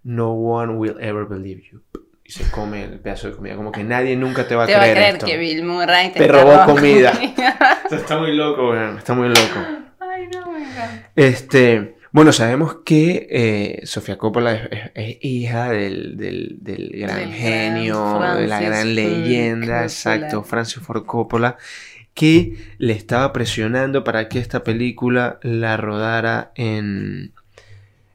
[0.03, 1.81] No one will ever believe you.
[2.29, 3.55] Y se come el pedazo de comida.
[3.57, 5.27] Como que nadie nunca te va a Te va a creer creer esto.
[5.27, 7.11] que Bill Murray te, Te robó comida.
[7.85, 8.99] Esto está muy loco, weón.
[8.99, 9.61] Está muy loco.
[10.01, 11.11] Ay, no, me encanta.
[11.15, 17.17] Este, bueno, sabemos que eh, Sofía Coppola es, es- es hija del, del- del gran
[17.17, 19.83] Del gran genio, de la gran leyenda, Coppola.
[19.85, 21.57] exacto, Francis Ford Coppola,
[22.15, 27.33] que le estaba presionando para que esta película la rodara en,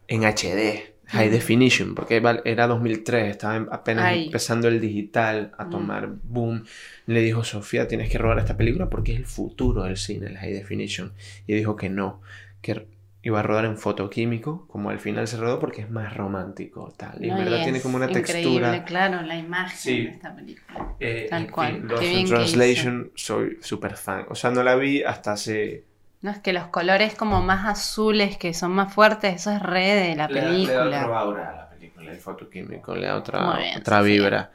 [0.07, 1.31] en HD, High Mm.
[1.31, 4.25] Definition, porque era 2003, estaba apenas Ay.
[4.25, 5.69] empezando el digital a Mm.
[5.69, 6.63] tomar boom.
[7.05, 10.37] Le dijo, Sofía, tienes que rodar esta película porque es el futuro del cine, el
[10.37, 11.13] High Definition.
[11.47, 12.21] Y dijo que no,
[12.61, 12.87] que
[13.23, 17.23] iba a rodar en fotoquímico, como al final se rodó porque es más romántico, tal.
[17.23, 18.85] Y en No, verdad tiene como una increíble, textura.
[18.85, 20.03] claro, la imagen Sí.
[20.05, 20.95] de esta película.
[20.99, 24.25] eh, Tal cual, fin, Lost in Translation, soy súper fan.
[24.29, 25.83] O sea, no la vi hasta hace...
[26.21, 29.87] No es que los colores como más azules, que son más fuertes, eso es re
[29.95, 31.05] de la Le da- Le da película.
[31.05, 34.51] otra aura a la película, el fotoquímico, le da otra, bien, otra vibra.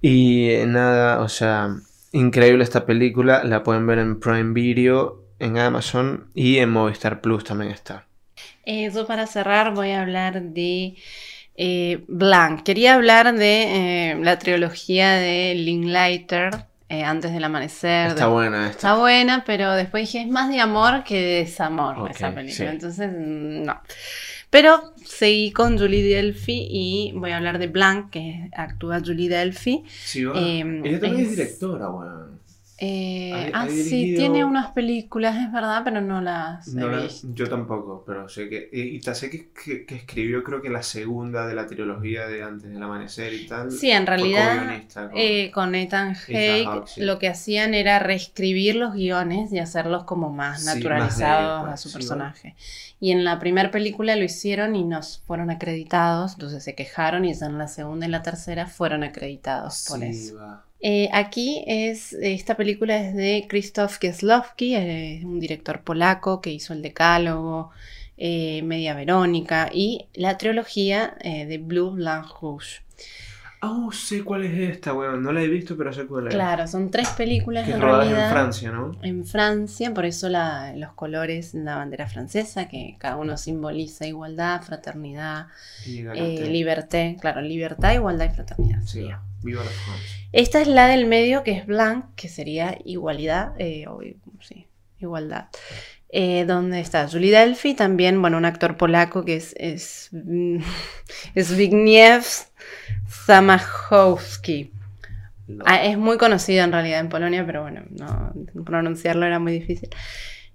[0.00, 1.76] Y eh, nada, o sea,
[2.12, 7.44] increíble esta película, la pueden ver en Prime Video, en Amazon y en Movistar Plus
[7.44, 8.06] también está.
[8.64, 10.96] Eh, yo para cerrar voy a hablar de
[11.56, 12.62] eh, Blanc.
[12.62, 18.08] Quería hablar de eh, la trilogía de Linklater, eh, Antes del Amanecer.
[18.08, 18.70] Está de- buena esta.
[18.88, 22.54] Está buena, pero después dije, es más de amor que de desamor esa película.
[22.70, 22.74] sí.
[22.74, 23.80] Entonces, mm, no.
[24.50, 29.82] Pero seguí con Julie Delphi y voy a hablar de Blanc, que actúa Julie Delphi.
[29.88, 30.34] Sí, va.
[30.38, 32.41] Eh, Ella también es, es- directora, weón.
[32.84, 37.02] Eh, Ha- ah, sí, tiene unas películas, es verdad, pero no las he No la-
[37.02, 37.28] visto.
[37.32, 38.68] yo tampoco, pero sé que.
[38.72, 42.42] Y, y sé que, que- que escribió, creo que la segunda de la trilogía de
[42.42, 43.70] Antes del Amanecer y tal.
[43.70, 47.02] Sí, en realidad con- eh, con Ethan Hake sí.
[47.02, 50.84] lo que hacían era reescribir los guiones y hacerlos como más Sí, más de él,
[50.84, 52.56] naturalizados a su sí, personaje.
[52.98, 57.32] Y en la primera película lo hicieron y nos fueron acreditados, entonces se quejaron y
[57.34, 60.36] ya en la segunda y la tercera fueron acreditados por eso.
[60.36, 60.64] va.
[60.84, 66.72] Eh, aquí es, esta película es de Krzysztof Kieslowski, eh, un director polaco que hizo
[66.72, 67.70] El Decálogo,
[68.18, 72.82] eh, Media Verónica y la trilogía de Blue Blanc Rouge.
[73.64, 75.22] Oh, sé cuál es esta, weón.
[75.22, 76.34] No la he visto, pero sé cuál es.
[76.34, 78.26] Claro, son tres películas Que en rodadas realidad.
[78.26, 78.90] en Francia, ¿no?
[79.02, 84.62] En Francia, por eso la- los colores la bandera francesa, que cada uno simboliza igualdad,
[84.62, 85.46] fraternidad,
[85.86, 88.80] eh, liberté, claro, libertad, igualdad y fraternidad.
[88.82, 89.16] Sí, sería.
[89.18, 89.22] va.
[89.44, 90.26] Viva la France.
[90.32, 94.00] Esta es la del medio, que es Blanc, que sería igualdad, eh, o,
[94.40, 94.66] sí,
[94.98, 95.46] igualdad.
[96.08, 100.10] Eh, donde está Julie Delphi, también, bueno, un actor polaco que es, es,
[101.34, 102.20] es Zbigniew
[103.12, 104.72] Zamachowski.
[105.46, 105.64] No.
[105.66, 108.32] Ah, es muy conocido en realidad en Polonia, pero bueno, no,
[108.64, 109.90] pronunciarlo era muy difícil.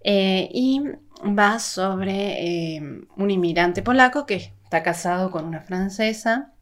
[0.01, 0.81] Eh, y
[1.23, 2.81] va sobre eh,
[3.15, 6.53] un inmigrante polaco que está casado con una francesa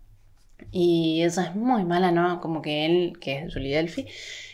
[0.71, 2.39] y ella es muy mala, ¿no?
[2.41, 4.07] Como que él, que es Julie Delphi,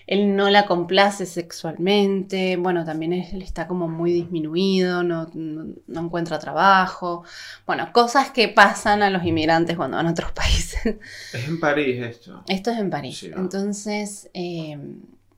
[0.08, 6.00] él no la complace sexualmente, bueno, también él está como muy disminuido, no, no, no
[6.02, 7.24] encuentra trabajo,
[7.66, 10.98] bueno, cosas que pasan a los inmigrantes cuando van a otros países.
[11.34, 12.44] Es en París esto.
[12.48, 13.20] Esto es en París.
[13.20, 13.32] Sí.
[13.36, 14.78] Entonces, eh,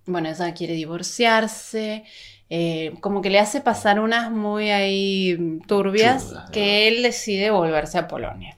[0.06, 2.04] bueno, ella quiere divorciarse.
[2.50, 8.08] eh, como que le hace pasar unas muy ahí turbias que él decide volverse a
[8.08, 8.58] Polonia.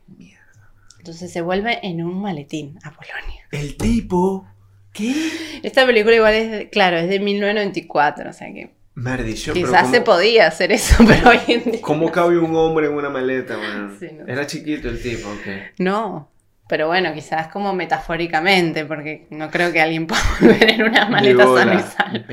[1.06, 3.44] Entonces se vuelve en un maletín a Polonia.
[3.52, 4.48] El tipo.
[4.92, 5.14] ¿Qué?
[5.62, 9.94] Esta película igual es, claro, es de 1994, o sea que Maldición, pero quizás ¿cómo-
[9.94, 11.82] se podía hacer eso, pero hoy en día...
[11.84, 13.98] ¿Cómo cabe un hombre en una maleta, weón?
[14.00, 15.76] Sí, no Era chiquito el tipo, ok.
[15.78, 16.32] No,
[16.68, 21.46] pero bueno, quizás como metafóricamente, porque no creo que alguien pueda volver en una maleta
[21.46, 22.26] sana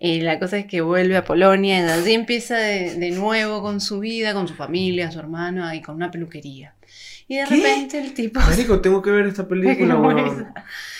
[0.00, 0.16] y.
[0.16, 3.80] Y la cosa es que vuelve a Polonia y allí empieza de, de nuevo con
[3.80, 6.74] su vida, con su familia, su hermano y con una peluquería.
[7.28, 7.54] Y de ¿Qué?
[7.56, 8.40] repente el tipo...
[8.40, 9.96] Marico, tengo que ver esta película.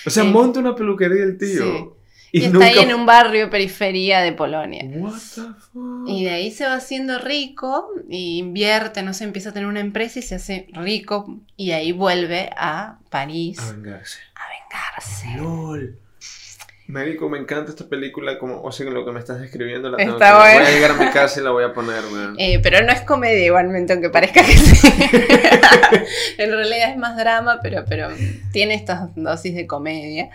[0.06, 1.62] O sea, Eh, monta una peluquería el tío.
[1.62, 1.84] Sí.
[2.30, 2.66] Y, Y, está nunca...
[2.66, 4.84] ahí en un barrio periferia de Polonia.
[4.84, 5.40] What the
[5.72, 6.06] fuck?
[6.08, 9.80] Y de ahí se va haciendo rico y invierte, no sé, empieza a tener una
[9.80, 14.18] empresa y se hace rico y ahí vuelve a París A vengarse.
[14.34, 15.26] a vengarse.
[15.38, 15.98] LOL.
[16.88, 20.16] Marico, me encanta esta película, como, o sea, lo que me estás describiendo la Está
[20.16, 20.58] tengo que.
[20.58, 22.34] Voy a llegar a mi casa y la voy a poner, weón.
[22.38, 24.88] Eh, pero no es comedia igualmente, aunque parezca que sí.
[26.38, 28.08] en realidad es más drama, pero, pero
[28.52, 30.30] tiene estas dosis de comedia.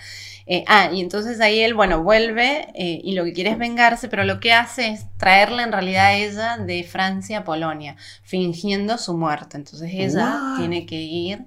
[0.45, 4.07] Eh, ah, y entonces ahí él, bueno, vuelve eh, y lo que quiere es vengarse,
[4.07, 8.99] pero lo que hace es traerla en realidad a ella de Francia a Polonia, fingiendo
[8.99, 9.57] su muerte.
[9.57, 10.57] Entonces ella What?
[10.59, 11.39] tiene que ir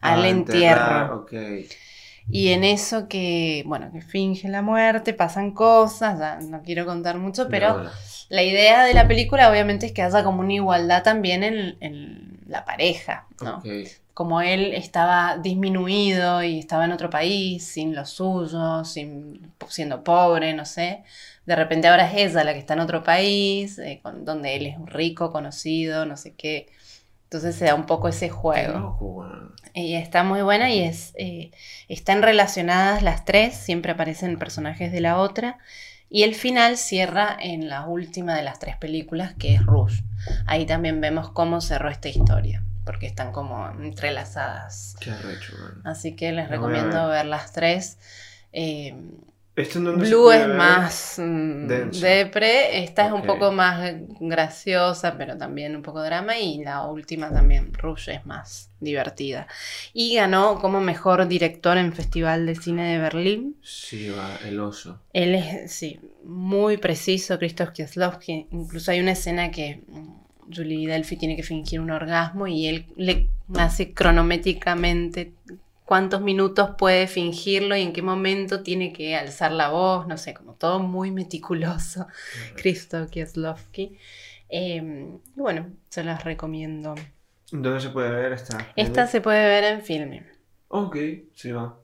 [0.00, 1.26] al Ah, entierro.
[2.30, 7.18] Y en eso que, bueno, que finge la muerte, pasan cosas, ya no quiero contar
[7.18, 7.74] mucho, pero...
[7.78, 7.90] No,
[8.30, 12.40] La idea de la película obviamente es que haya como una igualdad también en, en
[12.48, 13.68] la pareja, ¿no?
[14.14, 20.54] Como él estaba disminuido y estaba en otro país, sin lo suyo, sin, siendo pobre,
[20.54, 21.02] no sé.
[21.46, 24.66] De repente ahora es ella la que está en otro país, eh, con- donde él
[24.66, 26.68] es un rico, conocido, no sé qué.
[27.24, 28.78] Entonces se da un poco ese juego.
[28.78, 29.26] loco.
[29.74, 31.50] Y está muy buena y es, eh,
[31.88, 35.58] están relacionadas las tres, siempre aparecen personajes de la otra.
[36.08, 40.02] Y el final cierra en la última de las tres películas, que es Rush.
[40.46, 44.94] Ahí también vemos cómo cerró esta historia, porque están como entrelazadas.
[45.00, 45.82] Qué weón.
[45.82, 47.16] Así que les recomiendo ver.
[47.16, 47.98] ver las tres.
[48.52, 48.94] Eh,
[49.56, 52.04] ¿Esto en dónde se Blue es más mm, Denso.
[52.04, 57.32] depre, esta es un poco más graciosa, pero también un poco drama, y la última
[57.32, 59.46] también, Rush, es más divertida.
[59.92, 63.56] Y ganó como mejor director en Festival de Cine de Berlín.
[63.62, 65.00] Sí, va, el oso.
[65.12, 68.48] Él es, sí, muy preciso, Krzysztof Kieslowski.
[68.50, 72.86] Incluso hay una escena que mm, Julie Delphi tiene que fingir un orgasmo y él
[72.96, 75.32] le hace cronométricamente
[75.84, 80.34] cuántos minutos puede fingirlo y en qué momento tiene que alzar la voz, no sé,
[80.34, 82.06] como todo muy meticuloso.
[82.56, 83.98] Krzysztof Kieslowski.
[84.48, 84.82] Eh,
[85.36, 86.94] y bueno, se las recomiendo.
[87.50, 88.66] ¿Dónde se puede ver esta?
[88.76, 90.26] Esta se puede ver en Filme.
[90.68, 90.96] Ok,
[91.34, 91.78] sí va.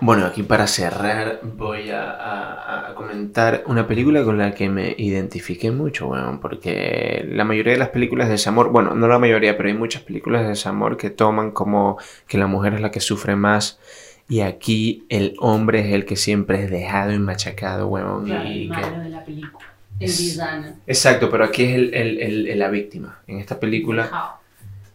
[0.00, 4.94] Bueno, aquí para cerrar voy a, a- a comentar una película con la que me
[4.96, 9.56] identifiqué mucho, weón, porque la mayoría de las películas de desamor, bueno, no la mayoría,
[9.56, 13.00] pero hay muchas películas de desamor que toman como que la mujer es la que
[13.00, 13.78] sufre más
[14.26, 18.26] y aquí el hombre es el que siempre es dejado y machacado, weón.
[18.26, 19.66] y que- de la película.
[20.00, 20.66] El villano.
[20.86, 23.18] Exacto, pero aquí es el- el- el- el- la víctima.
[23.26, 24.08] En esta película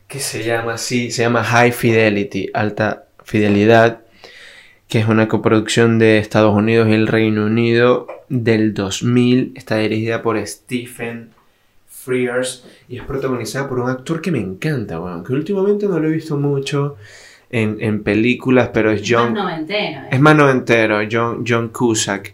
[0.08, 4.02] que se llama así, se llama High Fidelity, alta fidelidad,
[4.90, 10.24] que es una coproducción de Estados Unidos y el Reino Unido del 2000, está dirigida
[10.24, 11.30] por Stephen
[11.88, 16.08] Frears y es protagonizada por un actor que me encanta, weón, que últimamente no lo
[16.08, 16.98] he visto mucho
[17.52, 19.36] en, en películas, pero es John...
[19.36, 20.08] noventena.
[20.10, 22.34] Es más noventero, John, John Cusack.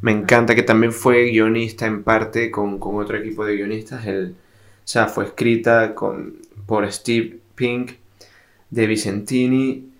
[0.00, 4.06] Me encanta que también fue guionista en parte con, con otro equipo de guionistas.
[4.06, 4.34] El, o
[4.82, 7.92] sea, fue escrita con, por Steve Pink,
[8.70, 9.90] de Vicentini,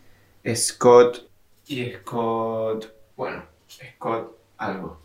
[0.54, 1.26] Scott
[1.72, 2.92] y Scott.
[3.16, 5.00] Bueno, Scott algo.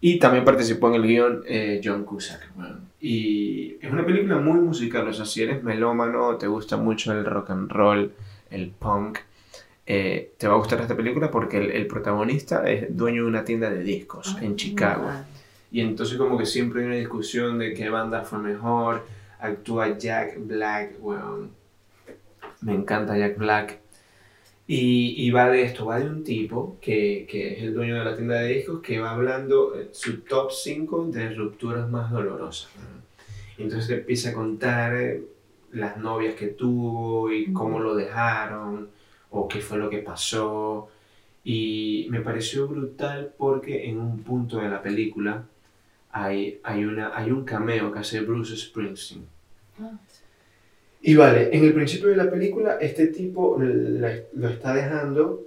[0.00, 2.54] Y también participó en el guion eh, John Cusack.
[2.54, 2.80] bueno.
[3.00, 5.06] Y es una película muy musical.
[5.08, 8.12] O sea, si eres melómano, te gusta mucho el rock and roll,
[8.50, 9.18] el punk,
[9.86, 13.44] eh, te va a gustar esta película porque el, el protagonista es dueño de una
[13.44, 15.06] tienda de discos en Chicago.
[15.08, 15.24] Ah,
[15.70, 19.06] Y entonces como que siempre hay una discusión de qué banda fue mejor.
[19.38, 21.50] Actúa Jack Black, weón.
[22.62, 23.80] Me encanta Jack Black.
[24.68, 28.04] Y, y va de esto, va de un tipo que, que es el dueño de
[28.04, 32.70] la tienda de discos que va hablando eh, su top 5 de rupturas más dolorosas.
[33.58, 35.22] Y entonces empieza a contar eh,
[35.72, 38.88] las novias que tuvo y cómo lo dejaron
[39.30, 40.88] o qué fue lo que pasó.
[41.44, 45.44] Y me pareció brutal porque en un punto de la película
[46.10, 49.26] hay, hay, una, hay un cameo que hace Bruce Springsteen.
[49.80, 49.92] Ah.
[51.08, 55.42] Y vale, en el principio de la película este tipo la- lo está dejando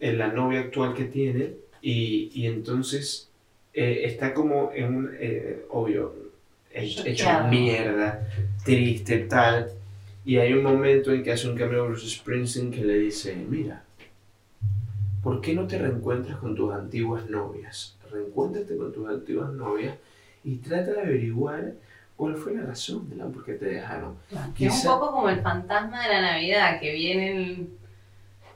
[0.00, 1.52] en la novia actual que tiene
[1.82, 3.28] y, y entonces
[3.74, 6.14] eh, está como en un, eh, obvio,
[6.72, 8.26] hecho, hecho mierda,
[8.64, 9.70] triste, tal.
[10.24, 13.84] Y hay un momento en que hace un cameo Bruce Springsteen que le dice, mira,
[15.22, 17.96] ¿por qué no te reencuentras con tus antiguas novias?
[18.10, 19.96] Reencuéntrate con tus antiguas novias
[20.44, 21.72] y trata de averiguar
[22.16, 24.16] cuál fue la razón de la por qué te dejaron.
[24.56, 27.68] Que es un poco como el fantasma de la Navidad, que viene el,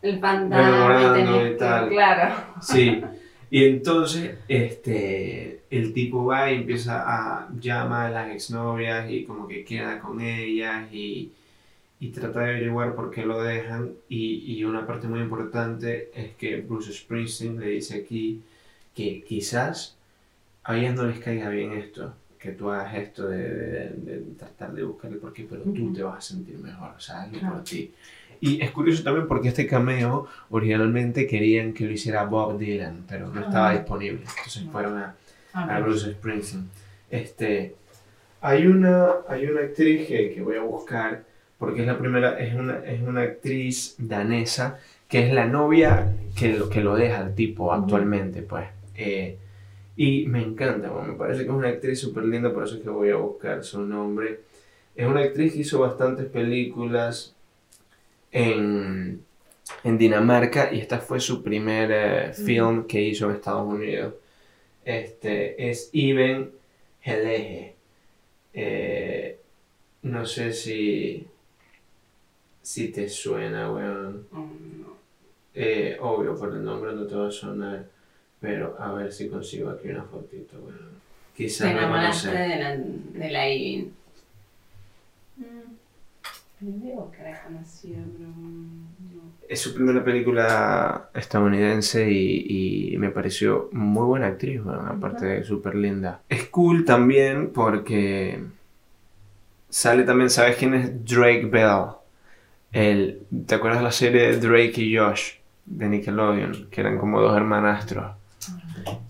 [0.03, 1.89] el fantasma tenés y tal.
[1.89, 2.35] Claro.
[2.61, 3.03] Sí.
[3.51, 9.49] Y entonces, este, el tipo va y empieza a llamar a las exnovias y como
[9.49, 11.33] que queda con ellas y,
[11.99, 13.93] y trata de averiguar por qué lo dejan.
[14.09, 18.43] Y, y una parte muy importante es que Bruce Springsteen le dice aquí
[18.95, 19.97] que quizás
[20.65, 24.72] a ellas no les caiga bien esto, que tú hagas esto de, de- de tratar
[24.72, 27.55] de buscar el porqué, pero tú te vas a sentir mejor, o sea, hazlo Claro.
[27.57, 27.93] por ti.
[28.41, 33.28] Y es curioso también porque este cameo originalmente querían que lo hiciera Bob Dylan, pero
[33.28, 33.72] no estaba Ah.
[33.72, 34.20] disponible.
[34.20, 35.16] Entonces fueron a,
[35.53, 36.68] a Bruce Springsteen.
[37.11, 37.74] Este,
[38.41, 41.24] hay, una, hay una actriz que, que voy a buscar
[41.59, 44.78] porque es la primera, es una, es una actriz danesa
[45.09, 48.68] que es la novia que lo, que lo deja al tipo actualmente, pues.
[48.95, 49.36] Eh,
[49.99, 52.82] y me encanta, bueno, me parece que es una actriz súper linda, por eso es
[52.82, 54.42] que voy a buscar su nombre.
[54.94, 57.34] Es una actriz que hizo bastantes películas
[58.30, 59.24] en,
[59.82, 64.14] en Dinamarca y esta fue su primer eh, film que hizo en Estados Unidos.
[64.84, 66.53] Este es Iben
[67.03, 67.74] Helege.
[68.55, 69.40] Eh,
[70.03, 71.26] no sé si,
[72.62, 74.28] si te suena, weón.
[74.30, 74.96] no.
[75.55, 77.84] Eh, obvio, por el nombre no te va a sonar,
[78.41, 80.99] pero a ver si consigo aquí una fotito, weón.
[81.36, 82.49] Te Quizás no enamoraste conoces.
[82.49, 83.93] de la, de la Ivy.
[85.36, 85.43] Mm.
[89.14, 89.22] No.
[89.49, 95.45] Es su primera película estadounidense y, y me pareció muy buena actriz, bueno, aparte de
[95.45, 96.20] súper linda.
[96.28, 98.41] Es cool también porque
[99.68, 101.93] sale también, ¿sabes quién es Drake Bell?
[102.72, 105.34] El, ¿Te acuerdas de la serie Drake y Josh
[105.64, 106.68] de Nickelodeon?
[106.70, 108.16] Que eran como dos hermanastros.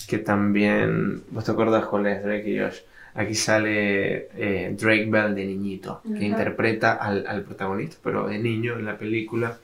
[0.09, 2.79] Que también, ¿vos te acuerdas cuál es Drake y Josh?
[3.15, 8.79] Aquí sale eh, Drake Bell de niñito, que interpreta al, al protagonista, pero de niño
[8.79, 9.57] en la película.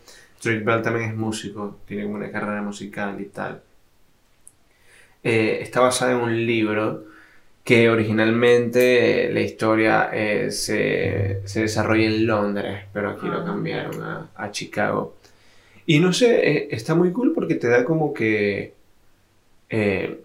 [0.42, 3.62] Drake Bell también es músico, tiene como una carrera musical y tal.
[5.22, 7.04] Eh, está basada en un libro
[7.64, 13.44] que originalmente eh, la historia eh, se, se desarrolla en Londres, pero aquí lo Ah.
[13.44, 15.16] cambiaron a, a Chicago.
[15.86, 18.74] Y no sé, está muy cool porque te da como que
[19.76, 20.20] eh,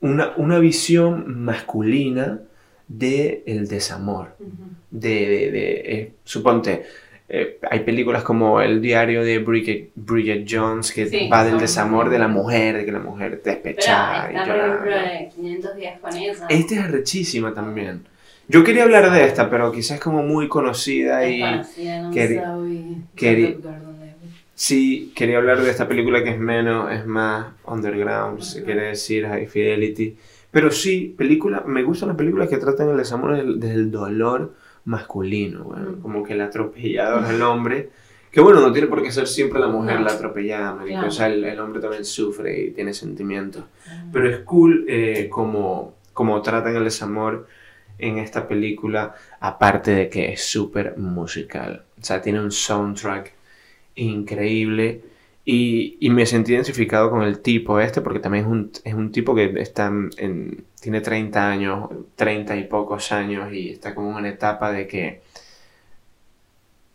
[0.00, 2.40] una, una visión masculina
[2.88, 4.52] del desamor Ujú.
[4.90, 6.84] de, de- de, eh, suponte,
[7.28, 12.08] eh, hay películas como El diario de Bridget, Bridget Jones que Sí, va del desamor
[12.08, 14.84] de la mujer, de que la mujer despechada y llorando.
[14.96, 16.32] de 500 días con ella.
[16.48, 18.04] Esta es arrechísima también.
[18.48, 22.44] Yo quería hablar de esta, pero quizás como muy conocida Es y conocida, no queri-
[23.16, 23.58] queri-.
[24.56, 29.26] Sí, quería hablar de esta película que es menos, es más underground, se quiere decir,
[29.26, 30.16] High Fidelity.
[30.50, 34.54] Pero sí, película, me gustan las películas que tratan el desamor desde el dolor
[34.86, 36.00] masculino, bueno, Mm.
[36.00, 37.90] como que el atropellado es el hombre.
[38.30, 41.08] Que bueno, no tiene por qué ser siempre la mujer la atropellada, marico, Claro.
[41.08, 43.64] o sea, el, el hombre también sufre y tiene sentimientos.
[43.86, 44.10] Mm.
[44.12, 47.46] Pero es cool eh, como, como tratan el desamor
[47.98, 51.84] en esta película, aparte de que es súper musical.
[52.00, 53.32] O sea, tiene un soundtrack
[53.96, 55.02] increíble
[55.44, 59.12] y, y me sentí identificado con el tipo este, porque también es un, es un
[59.12, 64.16] tipo que está en, tiene 30 años, 30 y pocos años y está como en
[64.16, 65.22] una etapa de que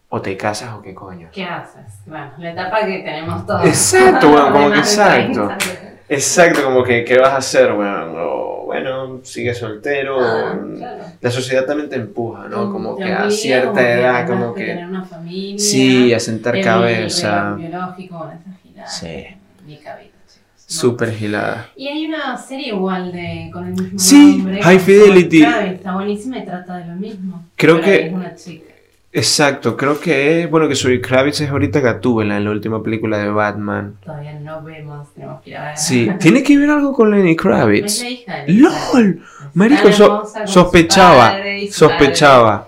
[0.10, 1.30] o te casas o qué coño.
[1.32, 2.02] ¿Qué haces?
[2.04, 3.66] Claro, la etapa que tenemos todos.
[3.66, 5.48] Exacto, bueno, como que exacto.
[5.58, 5.92] 30.
[6.10, 8.14] Exacto, como que, ¿qué vas a hacer, weón?
[8.18, 8.41] O,
[8.72, 10.18] bueno, no sigues soltero.
[10.20, 11.04] Ah, claro.
[11.20, 12.72] La sociedad también te empuja, ¿no?
[12.72, 16.64] Como que a cierta como edad, como que tener una familia, Sí, a sentar el
[16.64, 17.56] cabeza.
[17.56, 18.32] biológico,
[18.64, 18.98] giradas.
[19.00, 19.26] Sí.
[19.68, 19.86] Chicos.
[19.86, 20.80] No.
[20.80, 21.68] Súper gilada.
[21.76, 24.62] Y hay una serie igual de con el mismo Sí, nombre.
[24.64, 25.44] High Fidelity.
[25.44, 27.46] Está buenísima y trata de lo mismo.
[27.58, 28.71] Creo Pero que- Es una chica.
[29.14, 30.50] Exacto, creo que es...
[30.50, 33.98] Bueno, que Zoe Kravitz es ahorita Gatúbela en la última película de Batman.
[34.04, 35.78] Todavía no vemos, tenemos que ir a ver.
[35.78, 38.02] Sí, tiene que ver algo con Lenny Es Kravitz.
[38.02, 39.22] la hija de ¡LOL!
[39.22, 41.36] Es Marico, so- sospechaba,
[41.70, 42.68] sospechaba.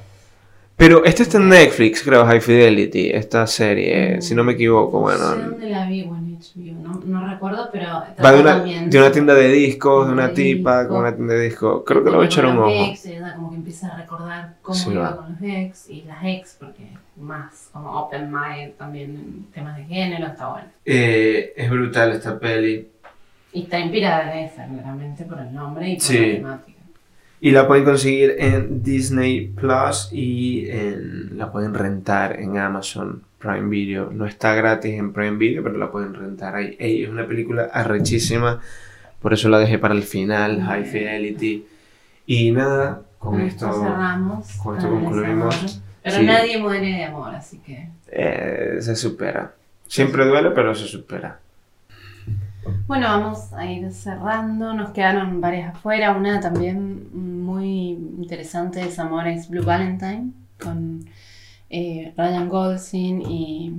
[0.83, 4.21] Pero este está en Netflix, creo, High Fidelity, esta serie, Mm.
[4.21, 5.17] si no me equivoco, padre.
[5.19, 5.49] No sé bueno.
[5.51, 6.27] dónde la vi, bueno,
[6.81, 7.87] no, no recuerdo, pero.
[8.21, 10.87] Va de una, también de una tienda de discos, de una tipa discos.
[10.93, 11.83] con una tienda de discos.
[11.85, 12.69] Creo que lo voy a echar un ojo.
[12.69, 15.15] ex, ella como que empieza a recordar cómo Sí, iba va.
[15.15, 16.83] con los ex y las ex, porque
[17.15, 20.67] más como open mind también en temas de género, está bueno.
[20.83, 22.89] Eh, es brutal esta peli.
[23.53, 26.17] Y está inspirada en esa, claramente, por el nombre y por Sí.
[26.19, 26.72] la temática.
[27.45, 33.67] Y la pueden conseguir en Disney Plus y en- la pueden rentar en Amazon Prime
[33.67, 34.09] Video.
[34.13, 36.77] No está gratis en Prime Video, pero la pueden rentar ahí.
[36.79, 38.61] Ey, es una película arrechísima,
[39.21, 41.65] por eso la dejé para el final, High Fidelity.
[42.27, 44.53] Y nada, con esto cerramos.
[44.63, 45.81] con esto concluimos.
[46.01, 46.25] Pero Sí.
[46.25, 47.89] nadie muere de amor, así que.
[48.15, 49.53] eh, se supera.
[49.87, 51.39] Siempre duele, pero se supera.
[52.87, 54.73] Bueno, vamos a ir cerrando.
[54.73, 56.11] Nos quedaron varias afuera.
[56.15, 57.09] Una también
[57.45, 61.05] muy interesante es Amores Blue Valentine con
[61.69, 63.73] eh, Ryan Gosling y.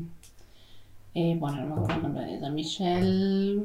[1.14, 2.50] eh, bueno, no me acuerdo el nombre de ella.
[2.50, 3.56] Michelle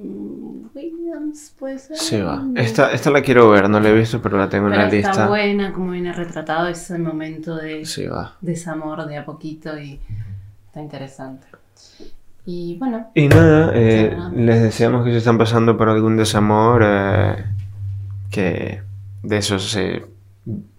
[0.73, 1.97] Williams, puede ser.
[1.97, 2.45] Sí, va.
[2.55, 4.95] Esta, esta la quiero ver, no la he visto, pero la tengo en la está
[5.09, 5.27] lista.
[5.27, 8.35] buena, como viene retratado ese momento de Sí, va.
[8.41, 9.99] desamor de a poquito y
[10.67, 11.47] está interesante.
[12.51, 17.45] Y bueno, Y nada, eh, les deseamos que se están pasando por algún desamor, eh,
[18.31, 18.81] que
[19.21, 20.07] de eso se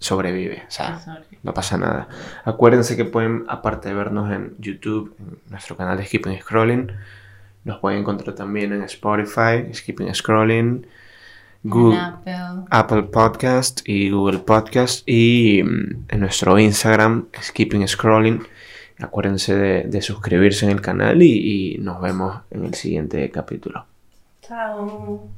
[0.00, 1.00] sobrevive, o sea,
[1.44, 2.08] no pasa nada.
[2.44, 6.90] Acuérdense que pueden, aparte de vernos en YouTube, en nuestro canal de Skipping Scrolling,
[7.62, 10.88] nos pueden encontrar también en Spotify, Skipping Scrolling,
[11.62, 12.64] Google, Apple.
[12.70, 18.42] Apple Podcast y Google Podcast y mm, en nuestro Instagram, Skipping Scrolling.
[19.00, 23.86] Acuérdense de, suscribirse en el canal y nos vemos en el siguiente capítulo.
[24.42, 25.28] Chao.